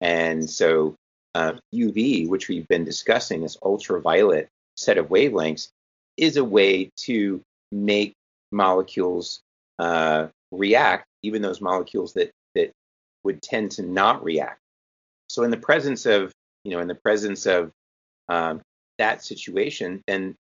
And 0.01 0.49
so, 0.49 0.97
uh, 1.35 1.55
UV, 1.75 2.29
which 2.29 2.49
we've 2.49 2.69
been 2.69 2.85
discussing, 2.85 3.41
this 3.43 3.57
ultraviolet 3.63 4.49
set 4.77 4.99
of 4.99 5.09
wavelengths, 5.09 5.69
is 6.17 6.37
a 6.37 6.45
way 6.45 6.91
to 6.97 7.43
make 7.71 8.15
molecules 8.51 9.41
uh, 9.79 10.29
react, 10.51 11.07
even 11.23 11.43
those 11.43 11.61
molecules 11.61 12.13
that, 12.15 12.31
that 12.55 12.73
would 13.25 13.43
tend 13.43 13.71
to 13.73 13.83
not 13.83 14.23
react. 14.23 14.61
So 15.29 15.45
in 15.45 15.51
the 15.51 15.57
presence 15.57 16.05
of, 16.05 16.33
you 16.65 16.73
know, 16.73 16.81
in 16.81 16.89
the 16.89 16.95
presence 16.95 17.47
of 17.47 17.71
um, 18.29 18.61
that 18.99 19.25
situation, 19.25 20.03
then 20.07 20.35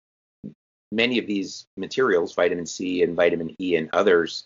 many 0.91 1.17
of 1.17 1.27
these 1.27 1.65
materials, 1.77 2.33
vitamin 2.33 2.65
C 2.65 3.03
and 3.03 3.15
vitamin 3.15 3.55
E 3.60 3.75
and 3.75 3.89
others, 3.93 4.45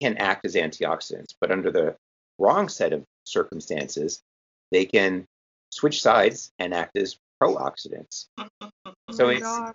can 0.00 0.16
act 0.16 0.44
as 0.44 0.54
antioxidants. 0.54 1.34
But 1.40 1.50
under 1.50 1.70
the 1.70 1.96
wrong 2.38 2.68
set 2.68 2.92
of 2.92 3.04
circumstances, 3.24 4.22
they 4.70 4.84
can 4.84 5.26
switch 5.70 6.02
sides 6.02 6.52
and 6.58 6.74
act 6.74 6.96
as 6.96 7.18
pro-oxidants. 7.40 8.26
so 9.10 9.28
it's 9.28 9.72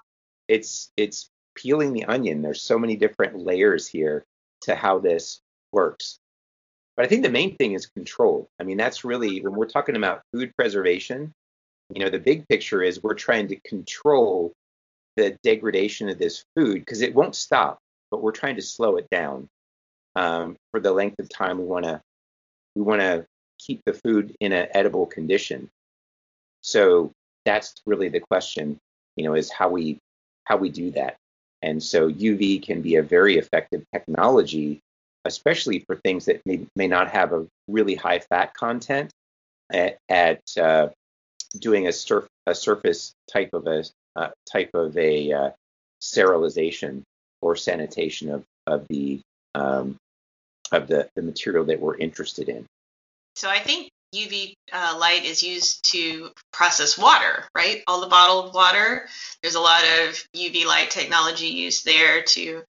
it's 0.48 0.91
it's 0.98 1.29
peeling 1.55 1.93
the 1.93 2.05
onion. 2.05 2.41
There's 2.41 2.62
so 2.62 2.79
many 2.79 2.95
different 2.95 3.38
layers 3.38 3.88
here 3.88 4.25
to 4.62 4.75
how 4.75 5.00
this 5.00 5.39
works. 5.72 6.19
But 6.95 7.05
I 7.05 7.10
think 7.10 7.24
the 7.24 7.31
main 7.31 7.55
thing 7.55 7.74
is 7.74 7.88
control. 7.88 8.50
I 8.60 8.63
mean, 8.63 8.77
that's 8.77 9.03
really 9.03 9.41
when 9.41 9.55
we're 9.55 9.65
talking 9.65 9.95
about 9.95 10.22
food 10.31 10.55
preservation, 10.55 11.33
you 11.93 12.03
know, 12.03 12.10
the 12.10 12.19
big 12.19 12.48
picture 12.48 12.83
is 12.83 13.01
we're 13.01 13.15
trying 13.15 13.48
to 13.48 13.60
control 13.62 14.53
the 15.15 15.38
degradation 15.43 16.10
of 16.10 16.17
this 16.17 16.43
food 16.55 16.79
because 16.79 17.01
it 17.01 17.15
won't 17.15 17.36
stop, 17.36 17.79
but 18.12 18.22
we're 18.22 18.32
trying 18.32 18.55
to 18.55 18.62
slow 18.62 18.98
it 18.98 19.08
down 19.10 19.48
um, 20.15 20.55
for 20.72 20.79
the 20.79 20.91
length 20.91 21.20
of 21.20 21.29
time 21.29 21.58
we 21.58 21.65
want 21.65 21.86
to 21.86 22.01
we 22.75 22.82
want 22.82 23.01
to 23.01 23.25
keep 23.60 23.82
the 23.86 23.93
food 23.93 24.36
in 24.39 24.51
an 24.51 24.67
edible 24.74 25.05
condition. 25.05 25.70
So 26.62 27.12
that's 27.46 27.75
really 27.86 28.10
the 28.10 28.20
question, 28.20 28.77
you 29.15 29.25
know, 29.25 29.36
is 29.36 29.51
how 29.51 29.70
we 29.70 30.00
how 30.46 30.58
we 30.58 30.70
do 30.70 30.91
that. 30.91 31.15
And 31.62 31.82
so 31.82 32.12
UV 32.12 32.62
can 32.62 32.82
be 32.82 32.98
a 32.98 33.03
very 33.03 33.38
effective 33.38 33.84
technology, 33.93 34.82
especially 35.24 35.79
for 35.79 35.96
things 35.96 36.25
that 36.25 36.41
may, 36.46 36.65
may 36.75 36.88
not 36.88 37.10
have 37.12 37.32
a 37.32 37.48
really 37.70 37.96
high 37.96 38.20
fat 38.20 38.53
content 38.53 39.12
at, 39.72 39.98
at 40.10 40.41
uh, 40.60 40.89
doing 41.58 41.88
a, 41.88 41.93
surf, 41.93 42.27
a 42.46 42.53
surface 42.53 43.13
type 43.32 43.51
of 43.53 43.65
a 43.67 43.86
uh, 44.15 44.29
type 44.51 44.72
of 44.74 44.98
a 44.98 45.32
uh, 45.32 45.50
sterilization 46.00 47.03
or 47.41 47.55
sanitation 47.55 48.29
of, 48.29 48.43
of 48.67 48.88
the 48.89 49.20
um, 49.55 49.98
of 50.72 50.88
the, 50.88 51.08
the 51.15 51.22
material 51.22 51.65
that 51.65 51.79
we're 51.79 51.98
interested 51.98 52.50
in. 52.50 52.65
So 53.36 53.50
I 53.50 53.60
think 53.60 53.89
UV 54.13 54.53
uh, 54.72 54.98
light 55.00 55.25
is 55.25 55.43
used 55.43 55.91
to 55.91 56.29
process 56.51 56.98
water, 56.98 57.46
right? 57.55 57.84
All 57.88 58.01
the 58.01 58.08
bottled 58.08 58.53
water. 58.53 59.08
There's 59.41 59.55
a 59.55 59.60
lot 59.60 59.84
of 59.84 60.27
UV 60.36 60.65
light 60.65 60.91
technology 60.91 61.48
used 61.48 61.86
there 61.86 62.24
to 62.24 62.63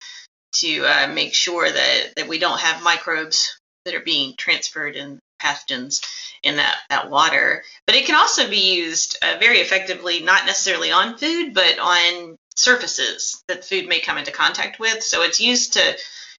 to 0.57 0.85
uh, 0.85 1.09
make 1.09 1.35
sure 1.35 1.71
that 1.71 2.13
that 2.17 2.29
we 2.29 2.39
don't 2.39 2.61
have 2.61 2.83
microbes 2.83 3.59
that 3.85 3.95
are 3.95 4.01
being 4.01 4.35
transferred 4.37 4.97
and 4.97 5.19
pathogens 5.45 6.01
in 6.43 6.57
that, 6.57 6.79
that 6.91 7.11
water. 7.11 7.65
But 7.87 7.97
it 7.97 8.07
can 8.07 8.15
also 8.15 8.49
be 8.49 8.75
used 8.77 9.19
uh, 9.23 9.37
very 9.39 9.59
effectively, 9.59 10.21
not 10.21 10.47
necessarily 10.47 10.91
on 10.91 11.19
food, 11.19 11.55
but 11.55 11.79
on 11.79 12.37
surfaces 12.57 13.43
that 13.49 13.65
food 13.65 13.89
may 13.89 14.01
come 14.01 14.19
into 14.19 14.31
contact 14.31 14.79
with. 14.79 15.03
So 15.03 15.23
it's 15.23 15.41
used 15.41 15.75
to 15.75 15.97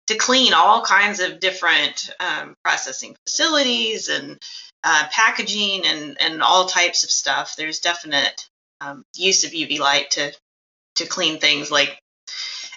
to 0.07 0.15
clean 0.15 0.53
all 0.53 0.83
kinds 0.83 1.19
of 1.19 1.39
different 1.39 2.11
um, 2.19 2.55
processing 2.63 3.15
facilities 3.25 4.07
and 4.07 4.39
uh, 4.83 5.07
packaging 5.11 5.83
and, 5.83 6.15
and 6.21 6.43
all 6.43 6.67
types 6.67 7.03
of 7.03 7.09
stuff. 7.09 7.55
There's 7.55 7.79
definite 7.79 8.47
um, 8.81 9.03
use 9.15 9.43
of 9.43 9.51
UV 9.51 9.79
light 9.79 10.11
to 10.11 10.31
to 10.95 11.05
clean 11.05 11.39
things 11.39 11.71
like 11.71 11.99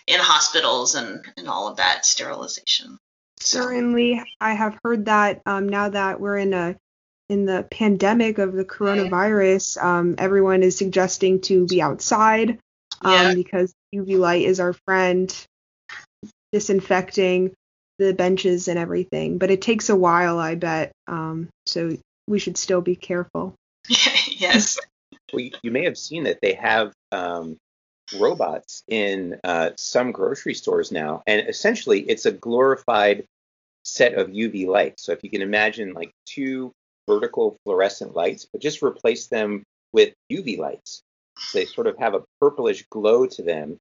in 0.06 0.18
hospitals 0.18 0.94
and, 0.94 1.24
and 1.36 1.48
all 1.48 1.68
of 1.68 1.76
that 1.76 2.04
sterilization. 2.06 2.98
So, 3.48 3.62
Certainly, 3.62 4.22
I 4.42 4.52
have 4.52 4.78
heard 4.84 5.06
that 5.06 5.40
um, 5.46 5.70
now 5.70 5.88
that 5.88 6.20
we're 6.20 6.36
in 6.36 6.52
a 6.52 6.76
in 7.30 7.46
the 7.46 7.66
pandemic 7.70 8.36
of 8.36 8.52
the 8.52 8.64
coronavirus, 8.64 9.82
um, 9.82 10.16
everyone 10.18 10.62
is 10.62 10.76
suggesting 10.76 11.40
to 11.42 11.66
be 11.66 11.80
outside 11.80 12.58
um, 13.00 13.12
Yeah. 13.12 13.34
because 13.34 13.72
UV 13.94 14.18
light 14.18 14.42
is 14.42 14.60
our 14.60 14.74
friend, 14.86 15.34
disinfecting 16.52 17.54
the 17.98 18.12
benches 18.12 18.68
and 18.68 18.78
everything. 18.78 19.38
But 19.38 19.50
it 19.50 19.62
takes 19.62 19.88
a 19.88 19.96
while, 19.96 20.38
I 20.38 20.54
bet. 20.54 20.92
Um, 21.06 21.48
so 21.64 21.96
we 22.26 22.38
should 22.38 22.58
still 22.58 22.82
be 22.82 22.96
careful. 22.96 23.54
yes. 23.88 24.78
Well, 25.32 25.40
you, 25.40 25.52
you 25.62 25.70
may 25.70 25.84
have 25.84 25.96
seen 25.96 26.24
that 26.24 26.40
they 26.42 26.52
have 26.52 26.92
um, 27.12 27.56
robots 28.18 28.82
in 28.88 29.40
uh, 29.42 29.70
some 29.78 30.12
grocery 30.12 30.54
stores 30.54 30.92
now, 30.92 31.22
and 31.26 31.48
essentially 31.48 32.00
it's 32.00 32.26
a 32.26 32.32
glorified 32.32 33.24
set 33.88 34.14
of 34.14 34.28
UV 34.28 34.66
lights. 34.66 35.04
So 35.04 35.12
if 35.12 35.22
you 35.22 35.30
can 35.30 35.42
imagine 35.42 35.94
like 35.94 36.12
two 36.26 36.72
vertical 37.08 37.56
fluorescent 37.64 38.14
lights, 38.14 38.46
but 38.52 38.60
just 38.60 38.82
replace 38.82 39.26
them 39.26 39.64
with 39.92 40.14
UV 40.30 40.58
lights. 40.58 41.02
They 41.54 41.64
sort 41.64 41.86
of 41.86 41.96
have 41.98 42.14
a 42.14 42.22
purplish 42.40 42.84
glow 42.90 43.26
to 43.26 43.42
them. 43.42 43.78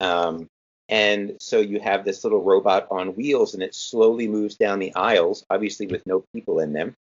Um, 0.00 0.48
and 0.88 1.36
so 1.40 1.60
you 1.60 1.80
have 1.80 2.04
this 2.04 2.22
little 2.22 2.42
robot 2.42 2.86
on 2.90 3.14
wheels, 3.14 3.54
and 3.54 3.62
it 3.62 3.74
slowly 3.74 4.28
moves 4.28 4.56
down 4.56 4.78
the 4.78 4.94
aisles, 4.94 5.44
obviously 5.50 5.86
with 5.86 6.06
no 6.06 6.24
people 6.34 6.60
in 6.60 6.72
them. 6.72 6.94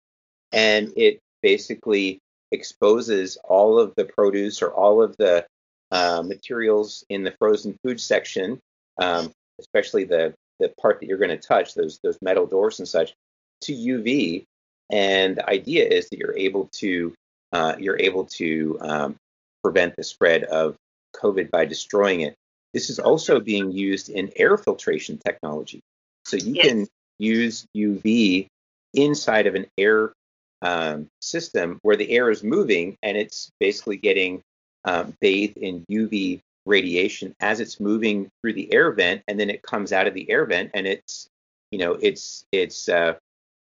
And 0.52 0.94
it 0.96 1.20
basically 1.42 2.20
exposes 2.52 3.38
all 3.44 3.80
of 3.80 3.94
the 3.96 4.06
produce 4.06 4.62
or 4.62 4.72
all 4.74 5.02
of 5.02 5.16
the 5.18 5.46
uh, 5.92 6.24
materials 6.26 7.04
in 7.10 7.24
the 7.24 7.34
frozen 7.38 7.78
food 7.84 8.00
section, 8.00 8.60
um, 9.02 9.32
especially 9.60 10.06
the 10.06 10.34
the 10.62 10.74
part 10.80 11.00
that 11.00 11.08
you're 11.08 11.18
going 11.18 11.30
to 11.32 11.38
touch, 11.38 11.74
those 11.74 12.00
those 12.04 12.18
metal 12.22 12.46
doors 12.46 12.80
and 12.80 12.88
such, 12.88 13.14
to 13.62 13.74
UV. 13.74 14.46
And 14.92 15.38
the 15.38 15.50
idea 15.50 15.86
is 15.88 16.10
that 16.10 16.20
you're 16.20 16.38
able 16.38 16.70
to 16.74 17.14
uh, 17.52 17.76
you're 17.80 18.00
able 18.00 18.26
to 18.26 18.78
um, 18.82 19.16
prevent 19.64 19.96
the 19.96 20.04
spread 20.04 20.44
of 20.44 20.76
COVID 21.16 21.52
by 21.52 21.66
destroying 21.66 22.22
it. 22.22 22.36
This 22.74 22.90
is 22.90 23.00
also 23.00 23.40
being 23.40 23.72
used 23.72 24.10
in 24.10 24.32
air 24.36 24.58
filtration 24.58 25.18
technology. 25.18 25.82
So 26.26 26.38
you 26.38 26.54
Yes. 26.56 26.68
can 26.68 26.88
use 27.20 27.66
UV 27.76 28.48
inside 28.94 29.48
of 29.48 29.56
an 29.56 29.68
air 29.78 30.14
um, 30.62 31.08
system 31.22 31.80
where 31.82 31.96
the 31.96 32.10
air 32.12 32.30
is 32.30 32.44
moving 32.44 32.98
and 33.02 33.18
it's 33.18 33.50
basically 33.60 33.98
getting 33.98 34.42
um, 34.86 35.16
bathed 35.20 35.58
in 35.58 35.86
UV 35.90 36.40
radiation 36.66 37.36
as 37.40 37.60
it's 37.60 37.80
moving 37.80 38.30
through 38.42 38.54
the 38.54 38.74
air 38.74 38.92
vent, 38.92 39.22
and 39.28 39.40
then 39.40 39.50
it 39.50 39.62
comes 39.64 39.92
out 39.92 40.08
of 40.08 40.14
the 40.14 40.30
air 40.30 40.46
vent, 40.46 40.72
and 40.74 40.86
it's 40.88 41.28
you 41.72 41.80
know 41.80 41.94
it's 42.02 42.46
it's 42.52 42.90
uh, 42.90 43.16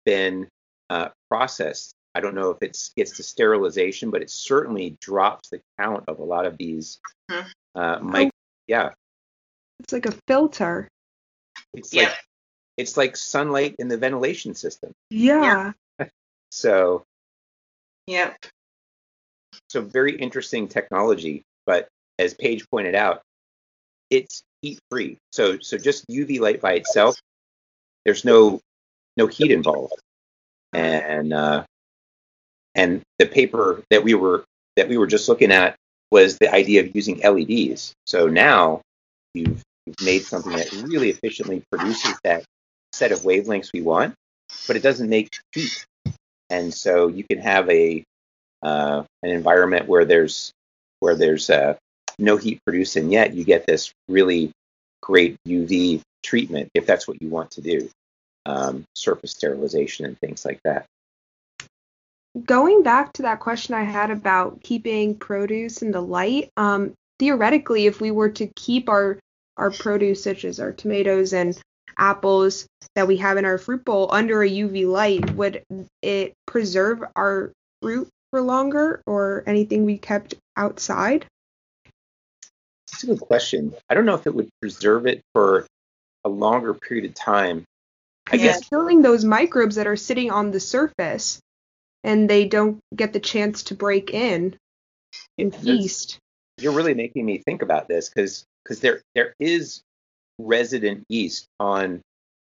been 0.05 0.49
uh, 0.91 1.09
processed. 1.29 1.93
I 2.15 2.21
don't 2.21 2.35
know 2.35 2.51
if 2.51 2.63
it 2.63 2.77
gets 2.97 3.17
to 3.19 3.23
sterilization, 3.23 4.11
but 4.11 4.23
it 4.23 4.31
certainly 4.31 4.97
drops 5.01 5.51
the 5.51 5.61
count 5.79 6.05
of 6.09 6.19
a 6.19 6.25
lot 6.25 6.47
of 6.47 6.57
these. 6.57 6.99
Mhm. 7.31 7.47
Uh, 7.75 7.99
mic- 8.01 8.33
yeah, 8.67 8.91
It's 9.81 9.93
like 9.93 10.07
a 10.07 10.13
filter. 10.27 10.89
it's 11.75 11.93
Yeah. 11.93 12.05
like 12.05 12.17
it's 12.77 12.97
like 12.97 13.17
sunlight 13.17 13.77
in 13.79 13.89
the 13.89 13.97
ventilation 13.97 14.55
system. 14.55 14.93
Yeah. 15.11 15.73
So 16.51 17.05
Yep. 18.07 18.47
so 19.69 19.83
very 19.83 20.17
interesting 20.17 20.67
technology, 20.67 21.43
but 21.67 21.89
as 22.19 22.35
Paige 22.35 22.65
pointed 22.71 22.95
out, 22.95 23.23
it's 24.11 24.43
heat 24.63 24.79
free. 24.91 25.19
So 25.33 25.59
so 25.59 25.79
just 25.79 26.07
UV 26.09 26.41
light 26.41 26.61
by 26.61 26.75
itself, 26.75 27.17
there's 28.05 28.25
no 28.25 28.61
no 29.17 29.27
heat 29.27 29.51
involved. 29.51 30.01
And 30.73 31.33
uh, 31.33 31.65
and 32.75 33.03
the 33.19 33.27
paper 33.27 33.83
that 33.91 34.05
we 34.05 34.15
were 34.15 34.45
that 34.77 34.89
we 34.89 34.97
were 34.97 35.07
just 35.07 35.29
looking 35.29 35.53
at 35.53 35.77
was 36.11 36.39
the 36.39 36.53
idea 36.53 36.81
of 36.81 36.95
using 36.95 37.19
LEDs. 37.19 37.93
So 38.07 38.29
now 38.29 38.81
you've, 39.35 39.63
made 40.03 40.23
something 40.23 40.53
that 40.53 40.71
really 40.83 41.09
efficiently 41.09 41.63
produces 41.73 42.15
that 42.23 42.45
set 42.93 43.11
of 43.11 43.21
wavelengths 43.21 43.73
we 43.73 43.81
want, 43.81 44.15
but 44.67 44.77
it 44.77 44.83
doesn't 44.83 45.09
make 45.09 45.31
heat. 45.55 45.87
And 46.51 46.75
so 46.75 47.09
you 47.09 47.25
can 47.25 47.39
have 47.39 47.71
a 47.71 48.05
uh, 48.63 49.05
an 49.23 49.31
environment 49.31 49.89
where 49.89 50.05
there's 50.05 50.53
where 51.01 51.15
there's 51.15 51.49
uh, 51.49 51.75
no 52.19 52.37
heat 52.37 52.61
produced, 52.65 52.97
and 52.97 53.13
yet 53.13 53.35
you 53.35 53.45
get 53.45 53.67
this 53.67 53.93
really 54.09 54.53
great 55.03 55.37
UV 55.47 56.03
treatment 56.23 56.69
if 56.75 56.87
that's 56.87 57.07
what 57.07 57.23
you 57.23 57.29
want 57.29 57.51
to 57.53 57.61
do, 57.61 57.89
um, 58.47 58.85
surface 58.95 59.33
sterilization 59.33 60.05
and 60.05 60.19
things 60.19 60.45
like 60.45 60.61
that. 60.65 60.87
Going 62.45 62.83
back 62.83 63.13
to 63.15 63.23
that 63.23 63.41
question 63.41 63.75
I 63.75 63.85
had 63.85 64.11
about 64.11 64.63
keeping 64.63 65.17
produce 65.17 65.83
in 65.83 65.91
the 65.91 66.01
light, 66.01 66.51
um, 66.57 66.93
theoretically, 67.19 67.87
if 67.87 68.01
we 68.01 68.11
were 68.11 68.31
to 68.31 68.47
keep 68.57 68.89
our 68.89 69.19
our 69.57 69.71
produce, 69.73 70.23
such 70.23 70.45
as 70.45 70.61
our 70.61 70.73
tomatoes 70.73 71.33
and 71.33 71.59
apples 71.99 72.67
that 72.95 73.09
we 73.09 73.17
have 73.17 73.39
in 73.39 73.45
our 73.45 73.59
fruit 73.59 73.85
bowl, 73.85 74.09
under 74.13 74.43
a 74.43 74.49
UV 74.49 74.87
light, 74.87 75.29
would 75.35 75.63
it 76.01 76.33
preserve 76.47 77.03
our 77.17 77.51
fruit 77.83 78.09
for 78.31 78.41
longer, 78.41 79.03
or 79.07 79.43
anything 79.47 79.85
we 79.85 79.99
kept 79.99 80.35
outside? 80.57 81.27
That's 82.99 83.05
a 83.05 83.15
good 83.15 83.21
question. 83.21 83.77
I 83.89 83.95
don't 83.95 84.07
know 84.07 84.17
if 84.17 84.27
it 84.27 84.35
would 84.35 84.49
preserve 84.61 85.07
it 85.07 85.23
for 85.33 85.69
a 86.25 86.29
longer 86.29 86.75
period 86.75 87.05
of 87.05 87.15
time. 87.15 87.65
I 88.27 88.33
Because 88.33 88.41
guess 88.43 88.69
killing 88.69 89.03
those 89.03 89.25
microbes 89.25 89.77
that 89.77 89.87
are 89.87 89.95
sitting 89.95 90.33
on 90.33 90.51
the 90.51 90.59
surface. 90.59 91.41
and 92.05 92.29
they 92.29 92.45
don't 92.47 92.81
get 92.95 93.13
the 93.13 93.21
chance 93.21 93.65
to 93.65 93.75
break 93.75 94.13
in 94.13 94.57
and 95.39 95.55
feast. 95.55 96.19
You're 96.59 96.73
really 96.73 96.95
making 96.95 97.25
me 97.25 97.39
think 97.39 97.63
about 97.63 97.87
this 97.87 98.09
because 98.09 98.45
because 98.65 98.81
there 98.81 99.01
there 99.15 99.35
is 99.39 99.83
resident 100.39 101.05
yeast 101.09 101.47
on 101.61 102.01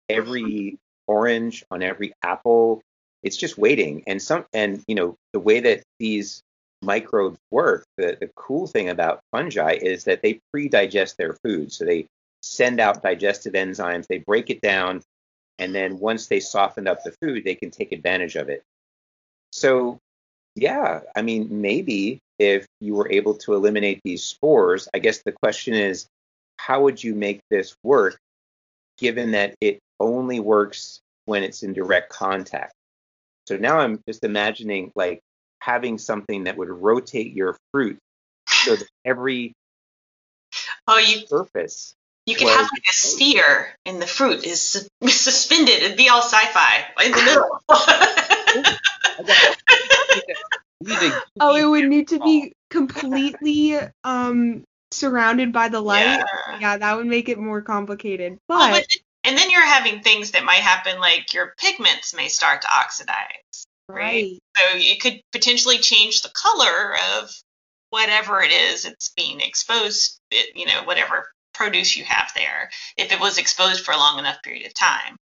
every 0.10 0.78
orange, 1.08 1.64
on 1.72 1.82
every 1.82 2.14
apple. 2.24 2.82
It's 3.24 3.38
just 3.38 3.58
waiting, 3.58 4.04
and 4.08 4.22
some 4.22 4.46
and 4.54 4.84
you 4.88 4.96
know 4.96 5.16
the 5.34 5.40
way 5.40 5.62
that 5.62 5.84
these 6.00 6.42
microbes 6.82 7.40
work. 7.52 7.86
The 7.98 8.18
the 8.20 8.30
cool 8.36 8.68
thing 8.68 8.90
about 8.90 9.22
fungi 9.32 9.78
is 9.82 10.04
that 10.06 10.22
they 10.22 10.40
pre-digest 10.52 11.18
their 11.18 11.34
food, 11.44 11.72
so 11.72 11.86
they 11.86 12.08
send 12.42 12.80
out 12.80 13.04
digestive 13.04 13.54
enzymes. 13.54 14.08
They 14.08 14.20
break 14.20 14.50
it 14.50 14.62
down, 14.62 15.02
and 15.60 15.74
then 15.74 16.00
once 16.00 16.28
they 16.28 16.40
soften 16.40 16.88
up 16.88 17.04
the 17.04 17.16
food, 17.22 17.44
they 17.44 17.56
can 17.56 17.72
take 17.72 17.92
advantage 17.92 18.36
of 18.36 18.50
it. 18.50 18.64
So 19.52 20.00
yeah, 20.56 21.02
I 21.16 21.22
mean, 21.22 21.62
maybe 21.62 22.20
if 22.40 22.66
you 22.80 22.96
were 22.96 23.12
able 23.12 23.36
to 23.36 23.54
eliminate 23.54 24.02
these 24.04 24.24
spores, 24.24 24.88
I 24.94 25.00
guess 25.00 25.22
the 25.24 25.32
question 25.32 25.74
is, 25.74 26.08
how 26.58 26.82
would 26.84 27.04
you 27.04 27.16
make 27.16 27.42
this 27.50 27.76
work, 27.84 28.18
given 28.98 29.32
that 29.32 29.56
it 29.62 29.80
only 30.00 30.40
works 30.40 31.00
when 31.26 31.44
it's 31.44 31.64
in 31.64 31.74
direct 31.74 32.10
contact? 32.10 32.74
So 33.48 33.58
now 33.58 33.80
I'm 33.80 34.02
just 34.08 34.24
imagining 34.24 34.92
like 34.96 35.22
having 35.62 35.98
something 35.98 36.44
that 36.46 36.58
would 36.58 36.70
rotate 36.70 37.34
your 37.34 37.56
fruit 37.72 37.98
so 38.48 38.76
that 38.76 38.88
every 39.06 39.54
Oh, 40.88 40.98
you 40.98 41.26
surface. 41.28 41.94
you 42.26 42.36
could 42.36 42.46
Well- 42.46 42.58
have 42.58 42.70
like 42.74 42.84
a 42.90 42.94
sphere, 42.94 43.74
and 43.86 44.02
the 44.02 44.08
fruit 44.08 44.44
is 44.44 44.60
sus- 44.62 44.90
suspended. 45.08 45.82
It'd 45.84 45.96
be 45.98 46.10
all 46.10 46.22
sci-fi 46.22 46.86
in 47.06 47.12
the 47.12 47.24
middle. 47.24 47.60
We 50.84 50.94
need 50.96 51.12
a 51.14 51.22
Oh, 51.40 51.56
it 51.56 51.66
would 51.66 51.88
need 51.88 52.08
to 52.10 52.20
be 52.20 52.54
completely 52.72 53.78
um 54.04 54.64
surrounded 54.92 55.54
by 55.54 55.70
the 55.70 55.80
light. 55.80 56.04
Yeah. 56.18 56.60
Yeah, 56.60 56.78
that 56.78 56.98
would 56.98 57.06
make 57.06 57.30
it 57.30 57.38
more 57.38 57.62
complicated. 57.62 58.38
Well, 58.50 58.60
But 58.72 58.88
but- 58.90 58.98
and 59.24 59.38
then 59.38 59.52
you're 59.52 59.62
having 59.66 60.02
things 60.02 60.32
that 60.32 60.44
might 60.44 60.56
happen, 60.56 61.00
like 61.00 61.34
your 61.36 61.54
pigments 61.60 62.16
may 62.16 62.28
start 62.28 62.64
to 62.64 62.68
oxidize. 62.76 63.68
Right. 63.94 64.40
So 64.58 64.78
you 64.78 64.98
could 64.98 65.22
potentially 65.32 65.78
change 65.78 66.22
the 66.22 66.30
color 66.34 66.96
of 67.18 67.30
whatever 67.90 68.42
it 68.42 68.52
is 68.52 68.86
it's 68.86 69.10
being 69.16 69.42
exposed, 69.42 70.20
it- 70.32 70.56
you 70.56 70.66
know, 70.66 70.84
whatever 70.84 71.30
produce 71.54 71.96
you 71.98 72.04
have 72.04 72.32
there, 72.36 72.70
if 72.98 73.12
it 73.12 73.20
was 73.20 73.38
exposed 73.38 73.84
for 73.84 73.92
a 73.92 73.98
long 73.98 74.20
enough 74.20 74.42
period 74.44 74.66
of 74.66 74.74
time. 74.74 75.18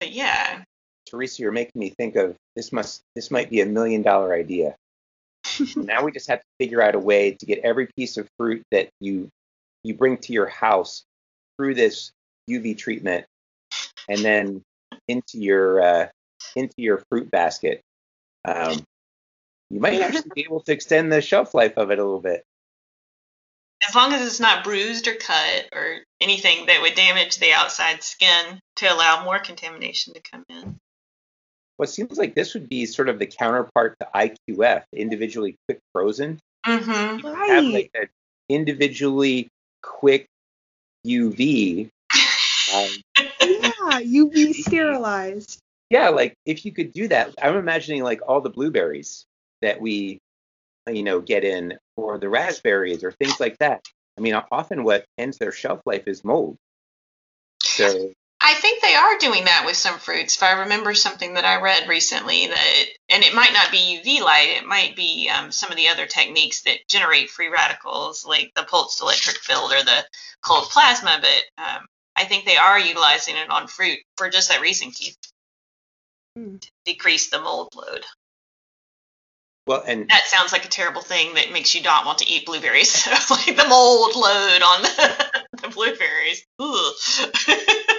But 0.00 0.12
yeah, 0.12 0.62
Teresa, 1.10 1.42
you're 1.42 1.52
making 1.52 1.78
me 1.78 1.90
think 1.90 2.16
of 2.16 2.36
this 2.56 2.72
must 2.72 3.02
this 3.14 3.30
might 3.30 3.50
be 3.50 3.60
a 3.60 3.66
million 3.66 4.02
dollar 4.02 4.32
idea. 4.34 4.76
now 5.76 6.04
we 6.04 6.12
just 6.12 6.28
have 6.28 6.40
to 6.40 6.46
figure 6.58 6.82
out 6.82 6.94
a 6.94 6.98
way 6.98 7.32
to 7.32 7.46
get 7.46 7.60
every 7.60 7.88
piece 7.96 8.16
of 8.16 8.28
fruit 8.38 8.62
that 8.70 8.88
you 9.00 9.28
you 9.82 9.94
bring 9.94 10.18
to 10.18 10.32
your 10.32 10.46
house 10.46 11.04
through 11.56 11.74
this 11.74 12.12
UV 12.48 12.76
treatment 12.76 13.26
and 14.08 14.20
then 14.20 14.62
into 15.08 15.38
your 15.38 15.80
uh, 15.80 16.08
into 16.56 16.74
your 16.78 17.02
fruit 17.10 17.30
basket. 17.30 17.80
Um, 18.44 18.80
you 19.70 19.80
might 19.80 20.00
actually 20.00 20.30
be 20.34 20.42
able 20.42 20.60
to 20.62 20.72
extend 20.72 21.12
the 21.12 21.20
shelf 21.20 21.54
life 21.54 21.74
of 21.76 21.90
it 21.90 21.98
a 21.98 22.04
little 22.04 22.20
bit. 22.20 22.44
as 23.88 23.94
long 23.94 24.12
as 24.12 24.26
it's 24.26 24.40
not 24.40 24.64
bruised 24.64 25.08
or 25.08 25.14
cut 25.14 25.68
or 25.72 25.98
anything 26.20 26.66
that 26.66 26.82
would 26.82 26.94
damage 26.94 27.38
the 27.38 27.52
outside 27.52 28.02
skin 28.02 28.58
to 28.76 28.86
allow 28.92 29.24
more 29.24 29.38
contamination 29.38 30.14
to 30.14 30.20
come 30.20 30.44
in. 30.48 30.76
Well, 31.78 31.84
it 31.84 31.88
seems 31.92 32.18
like 32.18 32.34
this 32.34 32.52
would 32.54 32.68
be 32.68 32.84
sort 32.84 33.08
of 33.08 33.18
the 33.18 33.26
counterpart 33.26 33.96
to 34.00 34.08
IQF, 34.14 34.82
individually 34.94 35.56
quick 35.66 35.78
frozen. 35.94 36.38
Mm-hmm. 36.66 37.26
have 37.26 37.64
Right. 37.64 37.72
like 37.72 37.90
an 37.94 38.08
individually 38.48 39.48
quick 39.82 40.26
UV. 41.06 41.88
Um, 42.72 42.88
Yeah, 43.40 44.00
UV 44.00 44.54
sterilized. 44.54 45.58
Yeah, 45.90 46.08
like 46.10 46.34
if 46.46 46.64
you 46.64 46.72
could 46.72 46.92
do 46.92 47.08
that, 47.08 47.34
I'm 47.42 47.56
imagining 47.56 48.02
like 48.02 48.20
all 48.26 48.40
the 48.40 48.50
blueberries 48.50 49.26
that 49.60 49.80
we, 49.80 50.20
you 50.88 51.02
know, 51.02 51.20
get 51.20 51.44
in, 51.44 51.76
or 51.96 52.18
the 52.18 52.28
raspberries, 52.28 53.04
or 53.04 53.12
things 53.12 53.40
like 53.40 53.58
that. 53.58 53.82
I 54.16 54.20
mean, 54.20 54.34
often 54.50 54.84
what 54.84 55.04
ends 55.18 55.38
their 55.38 55.52
shelf 55.52 55.80
life 55.84 56.04
is 56.06 56.24
mold. 56.24 56.56
So 57.62 58.12
I 58.40 58.54
think 58.54 58.80
they 58.80 58.94
are 58.94 59.18
doing 59.18 59.44
that 59.44 59.64
with 59.66 59.76
some 59.76 59.98
fruits. 59.98 60.36
If 60.36 60.42
I 60.42 60.60
remember 60.60 60.94
something 60.94 61.34
that 61.34 61.44
I 61.44 61.60
read 61.60 61.88
recently, 61.88 62.46
that 62.46 62.84
and 63.08 63.22
it 63.22 63.34
might 63.34 63.52
not 63.52 63.70
be 63.70 64.00
UV 64.02 64.22
light, 64.22 64.56
it 64.56 64.66
might 64.66 64.96
be 64.96 65.28
um, 65.28 65.50
some 65.50 65.70
of 65.70 65.76
the 65.76 65.88
other 65.88 66.06
techniques 66.06 66.62
that 66.62 66.86
generate 66.88 67.30
free 67.30 67.48
radicals, 67.48 68.24
like 68.24 68.52
the 68.54 68.62
pulsed 68.62 69.02
electric 69.02 69.36
field 69.38 69.72
or 69.72 69.82
the 69.82 70.04
cold 70.42 70.70
plasma. 70.70 71.20
But 71.20 71.64
um, 71.64 71.86
I 72.16 72.24
think 72.24 72.44
they 72.44 72.56
are 72.56 72.78
utilizing 72.78 73.36
it 73.36 73.50
on 73.50 73.66
fruit 73.66 73.98
for 74.16 74.30
just 74.30 74.48
that 74.48 74.62
reason, 74.62 74.90
Keith, 74.90 75.18
Hmm. 76.36 76.56
to 76.58 76.70
decrease 76.84 77.30
the 77.30 77.40
mold 77.40 77.74
load. 77.74 78.04
well, 79.66 79.82
and 79.86 80.08
That 80.08 80.24
sounds 80.26 80.52
like 80.52 80.64
a 80.64 80.68
terrible 80.68 81.02
thing 81.02 81.34
that 81.34 81.52
makes 81.52 81.74
you 81.74 81.82
not 81.82 82.06
want 82.06 82.18
to 82.18 82.28
eat 82.28 82.46
blueberries. 82.46 82.92
So 83.04 83.34
like 83.34 83.56
the 83.56 83.66
mold 83.68 84.14
load 84.16 84.62
on 84.62 84.82
the, 84.82 85.44
the 85.62 85.68
blueberries. 85.68 86.44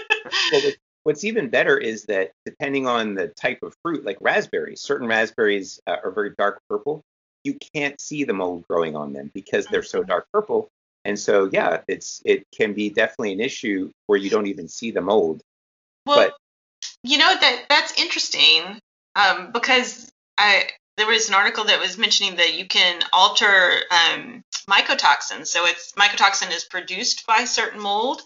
Well, 0.51 0.61
what's 1.03 1.23
even 1.23 1.49
better 1.49 1.77
is 1.77 2.05
that 2.05 2.31
depending 2.45 2.87
on 2.87 3.15
the 3.15 3.27
type 3.29 3.63
of 3.63 3.75
fruit, 3.83 4.05
like 4.05 4.17
raspberries, 4.21 4.81
certain 4.81 5.07
raspberries 5.07 5.79
uh, 5.87 5.97
are 6.03 6.11
very 6.11 6.31
dark 6.37 6.61
purple. 6.69 7.03
You 7.43 7.57
can't 7.75 7.99
see 7.99 8.23
the 8.23 8.33
mold 8.33 8.65
growing 8.69 8.95
on 8.95 9.11
them 9.13 9.31
because 9.33 9.65
they're 9.67 9.83
so 9.83 10.03
dark 10.03 10.27
purple. 10.31 10.69
And 11.03 11.17
so, 11.19 11.49
yeah, 11.51 11.81
it's 11.87 12.21
it 12.23 12.45
can 12.55 12.73
be 12.73 12.89
definitely 12.89 13.33
an 13.33 13.41
issue 13.41 13.91
where 14.07 14.19
you 14.19 14.29
don't 14.29 14.45
even 14.47 14.67
see 14.67 14.91
the 14.91 15.01
mold. 15.01 15.41
Well, 16.05 16.17
But- 16.29 16.37
you 17.03 17.17
know 17.17 17.35
that 17.39 17.65
that's 17.69 17.99
interesting 17.99 18.79
um, 19.15 19.51
because 19.51 20.11
I 20.37 20.65
there 20.97 21.07
was 21.07 21.29
an 21.29 21.35
article 21.35 21.63
that 21.65 21.79
was 21.79 21.97
mentioning 21.97 22.35
that 22.35 22.53
you 22.53 22.67
can 22.67 23.01
alter 23.13 23.81
um, 23.89 24.43
mycotoxins. 24.69 25.47
So 25.47 25.65
it's 25.65 25.93
mycotoxin 25.93 26.53
is 26.53 26.65
produced 26.65 27.25
by 27.25 27.45
certain 27.45 27.81
mold 27.81 28.21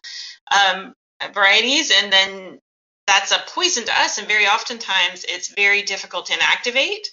um, 0.52 0.94
varieties, 1.34 1.92
and 1.92 2.12
then 2.12 2.60
that's 3.08 3.32
a 3.32 3.44
poison 3.48 3.86
to 3.86 4.00
us. 4.00 4.18
And 4.18 4.28
very 4.28 4.48
oftentimes 4.48 5.26
it's 5.28 5.54
very 5.54 5.84
difficult 5.84 6.26
to 6.28 6.34
inactivate 6.34 7.06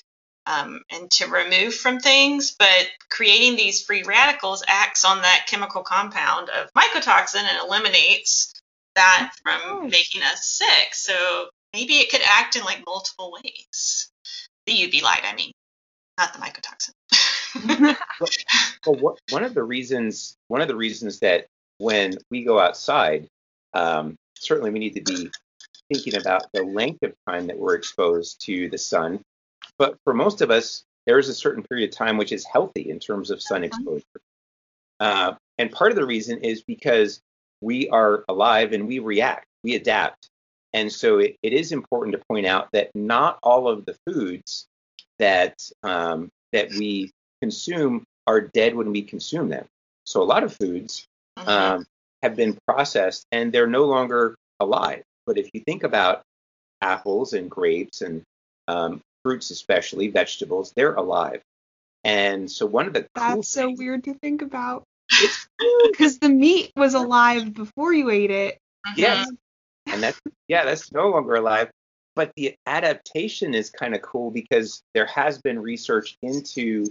um, 0.46 0.80
and 0.90 1.10
to 1.12 1.26
remove 1.26 1.74
from 1.74 2.00
things. 2.00 2.56
But 2.58 2.88
creating 3.10 3.56
these 3.56 3.84
free 3.84 4.02
radicals 4.02 4.64
acts 4.66 5.04
on 5.04 5.22
that 5.22 5.46
chemical 5.46 5.82
compound 5.82 6.48
of 6.48 6.72
mycotoxin 6.72 7.42
and 7.42 7.68
eliminates 7.68 8.52
that 8.94 9.32
from 9.42 9.88
making 9.88 10.22
us 10.22 10.44
sick. 10.46 10.94
So 10.94 11.48
maybe 11.72 11.94
it 11.94 12.10
could 12.10 12.22
act 12.24 12.56
in 12.56 12.64
like 12.64 12.82
multiple 12.86 13.32
ways. 13.32 14.10
The 14.66 14.72
UV 14.72 15.02
light, 15.02 15.22
I 15.24 15.34
mean, 15.34 15.52
not 16.18 16.32
the 16.32 16.38
mycotoxin. 16.38 17.96
Well, 18.84 18.96
what, 18.96 19.18
one 19.30 19.44
of 19.44 19.54
the 19.54 19.62
reasons 19.62 20.36
one 20.48 20.60
of 20.60 20.66
the 20.66 20.74
reasons 20.74 21.20
that 21.20 21.46
when 21.78 22.14
we 22.30 22.44
go 22.44 22.58
outside, 22.58 23.28
um, 23.74 24.16
certainly 24.38 24.70
we 24.70 24.80
need 24.80 24.94
to 24.94 25.02
be 25.02 25.30
thinking 25.92 26.16
about 26.20 26.46
the 26.52 26.62
length 26.62 27.02
of 27.02 27.12
time 27.28 27.46
that 27.46 27.58
we're 27.58 27.74
exposed 27.74 28.44
to 28.46 28.68
the 28.70 28.78
sun. 28.78 29.20
But 29.78 29.96
for 30.04 30.14
most 30.14 30.40
of 30.40 30.50
us, 30.50 30.84
there 31.06 31.18
is 31.18 31.28
a 31.28 31.34
certain 31.34 31.62
period 31.62 31.90
of 31.90 31.96
time 31.96 32.16
which 32.16 32.32
is 32.32 32.44
healthy 32.44 32.90
in 32.90 32.98
terms 32.98 33.30
of 33.30 33.42
sun 33.42 33.64
exposure. 33.64 34.04
Uh, 35.00 35.34
and 35.58 35.70
part 35.70 35.90
of 35.90 35.96
the 35.96 36.06
reason 36.06 36.38
is 36.38 36.62
because 36.62 37.20
we 37.62 37.88
are 37.88 38.24
alive 38.28 38.72
and 38.72 38.86
we 38.86 38.98
react, 38.98 39.46
we 39.64 39.74
adapt. 39.76 40.28
And 40.74 40.90
so 40.92 41.18
it, 41.18 41.36
it 41.42 41.52
is 41.52 41.72
important 41.72 42.16
to 42.16 42.22
point 42.28 42.46
out 42.46 42.68
that 42.72 42.90
not 42.94 43.38
all 43.42 43.68
of 43.68 43.84
the 43.86 43.96
foods 44.06 44.66
that 45.18 45.54
um, 45.82 46.28
that 46.52 46.70
we 46.70 47.10
consume 47.40 48.04
are 48.26 48.40
dead 48.40 48.74
when 48.74 48.90
we 48.92 49.02
consume 49.02 49.48
them. 49.48 49.66
So 50.04 50.22
a 50.22 50.24
lot 50.24 50.42
of 50.44 50.54
foods 50.56 51.06
Mhm. 51.38 51.48
um, 51.48 51.86
have 52.22 52.36
been 52.36 52.58
processed 52.68 53.24
and 53.32 53.52
they're 53.52 53.66
no 53.66 53.84
longer 53.86 54.34
alive. 54.60 55.02
But 55.26 55.38
if 55.38 55.48
you 55.54 55.60
think 55.60 55.82
about 55.82 56.22
apples 56.82 57.32
and 57.32 57.50
grapes 57.50 58.02
and 58.02 58.22
um, 58.68 59.00
fruits, 59.24 59.50
especially 59.50 60.08
vegetables, 60.08 60.72
they're 60.76 60.94
alive. 60.94 61.40
And 62.04 62.50
so 62.50 62.66
one 62.66 62.86
of 62.86 62.92
the 62.92 63.06
cool 63.14 63.36
That's 63.36 63.48
so 63.48 63.66
things- 63.68 63.78
weird 63.78 64.04
to 64.04 64.14
think 64.14 64.42
about. 64.42 64.84
It's 65.10 65.48
Because 65.90 66.18
the 66.18 66.28
meat 66.28 66.72
was 66.76 66.94
alive 66.94 67.52
before 67.54 67.92
you 67.92 68.10
ate 68.10 68.30
it. 68.30 68.58
Yes. 68.96 69.30
and 69.86 70.02
that's 70.02 70.20
yeah, 70.48 70.64
that's 70.64 70.92
no 70.92 71.08
longer 71.10 71.34
alive. 71.34 71.70
But 72.14 72.32
the 72.36 72.54
adaptation 72.66 73.54
is 73.54 73.70
kind 73.70 73.94
of 73.94 74.02
cool 74.02 74.30
because 74.30 74.82
there 74.94 75.06
has 75.06 75.40
been 75.40 75.58
research 75.58 76.16
into 76.22 76.86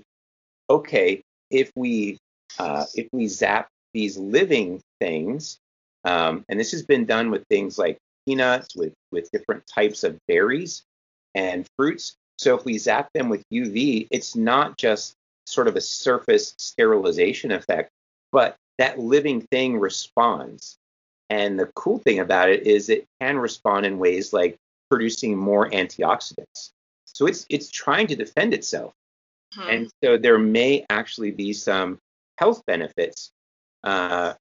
okay, 0.70 1.22
if 1.50 1.72
we 1.76 2.18
uh, 2.60 2.86
if 2.96 3.08
we 3.12 3.28
zap 3.28 3.68
these 3.94 4.18
living 4.18 4.82
things, 5.00 5.60
um, 6.06 6.46
and 6.50 6.60
this 6.60 6.72
has 6.72 6.84
been 6.84 7.06
done 7.06 7.30
with 7.30 7.46
things 7.50 7.78
like 7.78 7.98
peanuts, 8.26 8.76
with 8.76 8.94
with 9.12 9.30
different 9.32 9.64
types 9.68 10.04
of 10.04 10.18
berries 10.28 10.84
and 11.36 11.68
fruits, 11.78 12.16
So 12.38 12.56
if 12.56 12.66
we 12.66 12.78
zap 12.78 13.10
them 13.14 13.30
with 13.30 13.44
UV, 13.54 14.08
it's 14.12 14.36
not 14.36 14.78
just 14.78 15.14
sort 15.46 15.68
of 15.68 15.76
a 15.76 15.82
surface 15.82 16.54
sterilization 16.58 17.52
effect, 17.52 17.92
but 18.32 18.56
that 18.78 19.00
living 19.00 19.42
thing 19.42 19.80
responds. 19.80 20.78
And 21.30 21.58
the 21.58 21.68
cool 21.76 22.00
thing 22.00 22.20
about 22.20 22.50
it 22.50 22.68
is 22.68 22.90
it 22.90 23.06
can 23.22 23.38
respond 23.38 23.86
in 23.86 24.00
ways 24.00 24.34
like 24.34 24.58
producing 24.90 25.38
more 25.38 25.70
antioxidants. 25.70 26.72
So 27.06 27.28
it's 27.28 27.46
it's 27.50 27.70
trying 27.70 28.08
to 28.08 28.16
defend 28.16 28.54
itself. 28.54 28.94
Hmm. 29.54 29.70
And 29.70 29.92
so 30.04 30.18
there 30.18 30.38
may 30.38 30.86
actually 30.90 31.32
be 31.32 31.54
some 31.54 32.00
health 32.38 32.62
benefits 32.66 33.32
uh, 33.84 34.34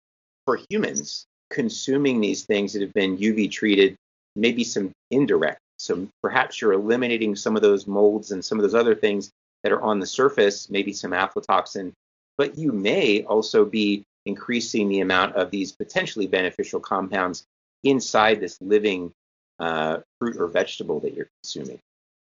for 0.45 0.59
humans 0.69 1.27
consuming 1.51 2.21
these 2.21 2.45
things 2.45 2.73
that 2.73 2.83
have 2.83 2.95
been 2.95 3.19
UV 3.19 3.51
treated, 3.51 3.97
maybe 4.37 4.65
some 4.65 4.93
indirect. 5.11 5.61
So 5.79 6.09
perhaps 6.23 6.61
you're 6.61 6.73
eliminating 6.73 7.37
some 7.37 7.57
of 7.57 7.63
those 7.63 7.87
molds 7.87 8.31
and 8.31 8.45
some 8.45 8.59
of 8.59 8.63
those 8.63 8.75
other 8.75 8.95
things 8.95 9.31
that 9.63 9.73
are 9.73 9.83
on 9.83 9.99
the 9.99 10.07
surface, 10.07 10.71
maybe 10.71 10.93
some 10.93 11.11
aflatoxin, 11.11 11.93
but 12.41 12.57
you 12.57 12.73
may 12.73 13.23
also 13.25 13.67
be 13.67 14.03
increasing 14.25 14.89
the 14.89 15.01
amount 15.01 15.37
of 15.37 15.51
these 15.51 15.73
potentially 15.73 16.27
beneficial 16.27 16.81
compounds 16.81 17.45
inside 17.85 18.41
this 18.41 18.57
living 18.63 19.13
uh, 19.59 19.99
fruit 20.19 20.39
or 20.39 20.47
vegetable 20.47 21.01
that 21.01 21.13
you're 21.13 21.29
consuming. 21.43 21.79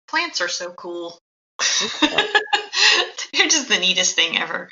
Plants 0.09 0.41
are 0.41 0.49
so 0.49 0.71
cool. 0.71 1.17
They're 2.01 3.47
just 3.47 3.69
the 3.69 3.79
neatest 3.79 4.17
thing 4.17 4.37
ever. 4.37 4.67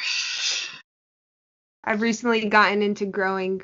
I've 1.81 2.01
recently 2.01 2.49
gotten 2.49 2.81
into 2.81 3.05
growing 3.05 3.61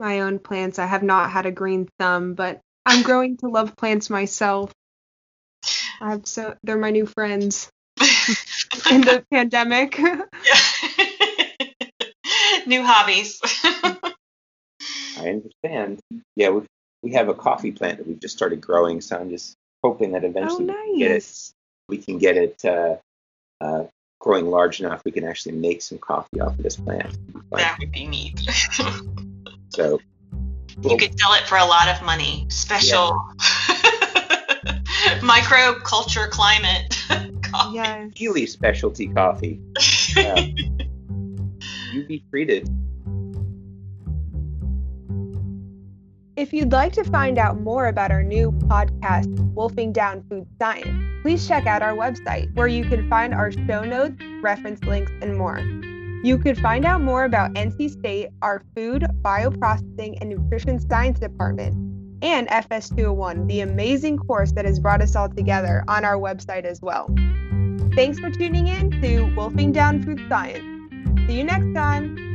my 0.00 0.22
own 0.22 0.40
plants. 0.40 0.80
I 0.80 0.86
have 0.86 1.04
not 1.04 1.30
had 1.30 1.46
a 1.46 1.52
green 1.52 1.88
thumb, 2.00 2.34
but 2.34 2.58
I'm 2.84 3.04
growing 3.04 3.36
to 3.36 3.46
love 3.46 3.76
plants 3.76 4.10
myself. 4.10 4.72
I 6.00 6.10
have 6.10 6.26
so 6.26 6.56
they're 6.64 6.76
my 6.76 6.90
new 6.90 7.06
friends 7.06 7.70
in 8.90 9.02
the 9.02 9.24
pandemic. 9.30 10.00
New 12.66 12.82
hobbies. 12.84 13.40
I 15.18 15.28
understand. 15.28 16.00
Yeah, 16.34 16.50
we 16.50 16.62
we 17.02 17.12
have 17.12 17.28
a 17.28 17.34
coffee 17.34 17.72
plant 17.72 17.98
that 17.98 18.06
we've 18.06 18.20
just 18.20 18.36
started 18.36 18.60
growing, 18.60 19.00
so 19.00 19.16
I'm 19.16 19.30
just 19.30 19.54
hoping 19.82 20.12
that 20.12 20.24
eventually 20.24 20.68
oh, 20.68 20.94
nice. 20.94 21.52
we, 21.88 21.98
can 21.98 22.18
get 22.18 22.36
it, 22.36 22.56
we 22.58 22.58
can 22.58 22.64
get 22.64 22.64
it 22.64 22.64
uh, 22.64 22.96
uh, 23.60 23.84
growing 24.20 24.46
large 24.46 24.80
enough 24.80 25.02
we 25.04 25.12
can 25.12 25.24
actually 25.24 25.54
make 25.54 25.82
some 25.82 25.98
coffee 25.98 26.40
off 26.40 26.58
of 26.58 26.62
this 26.62 26.76
plant. 26.76 27.16
That 27.52 27.76
would 27.78 27.92
be 27.92 28.06
neat. 28.06 28.40
so 29.68 30.00
well, 30.78 30.92
you 30.92 30.96
could 30.98 31.18
sell 31.18 31.34
it 31.34 31.46
for 31.46 31.56
a 31.58 31.64
lot 31.64 31.88
of 31.88 32.02
money. 32.02 32.46
Special 32.50 33.16
yeah. 33.38 33.76
microculture 35.20 36.28
climate 36.30 36.98
coffee. 37.42 37.74
Yes. 37.74 38.12
Really 38.20 38.46
specialty 38.46 39.08
coffee. 39.08 39.60
Uh, 40.16 40.46
UV 41.96 42.22
treated. 42.30 42.68
If 46.36 46.52
you'd 46.52 46.70
like 46.70 46.92
to 46.92 47.04
find 47.04 47.38
out 47.38 47.60
more 47.60 47.86
about 47.86 48.10
our 48.10 48.22
new 48.22 48.52
podcast, 48.52 49.34
Wolfing 49.54 49.90
Down 49.90 50.22
Food 50.28 50.46
Science, 50.60 51.22
please 51.22 51.48
check 51.48 51.66
out 51.66 51.80
our 51.80 51.94
website 51.94 52.54
where 52.54 52.68
you 52.68 52.84
can 52.84 53.08
find 53.08 53.32
our 53.32 53.50
show 53.50 53.84
notes, 53.84 54.16
reference 54.42 54.84
links, 54.84 55.10
and 55.22 55.38
more. 55.38 55.60
You 56.22 56.36
could 56.36 56.58
find 56.58 56.84
out 56.84 57.00
more 57.00 57.24
about 57.24 57.54
NC 57.54 57.90
State, 57.90 58.28
our 58.42 58.62
Food, 58.74 59.06
Bioprocessing, 59.22 60.18
and 60.20 60.28
Nutrition 60.28 60.78
Science 60.78 61.18
Department, 61.18 61.74
and 62.22 62.48
FS201, 62.48 63.48
the 63.48 63.60
amazing 63.60 64.18
course 64.18 64.52
that 64.52 64.66
has 64.66 64.78
brought 64.78 65.00
us 65.00 65.16
all 65.16 65.30
together, 65.30 65.84
on 65.88 66.04
our 66.04 66.16
website 66.16 66.64
as 66.64 66.82
well. 66.82 67.06
Thanks 67.94 68.18
for 68.18 68.30
tuning 68.30 68.68
in 68.68 68.90
to 69.00 69.34
Wolfing 69.34 69.72
Down 69.72 70.02
Food 70.02 70.20
Science. 70.28 70.75
See 71.24 71.38
you 71.38 71.44
next 71.44 71.72
time. 71.74 72.26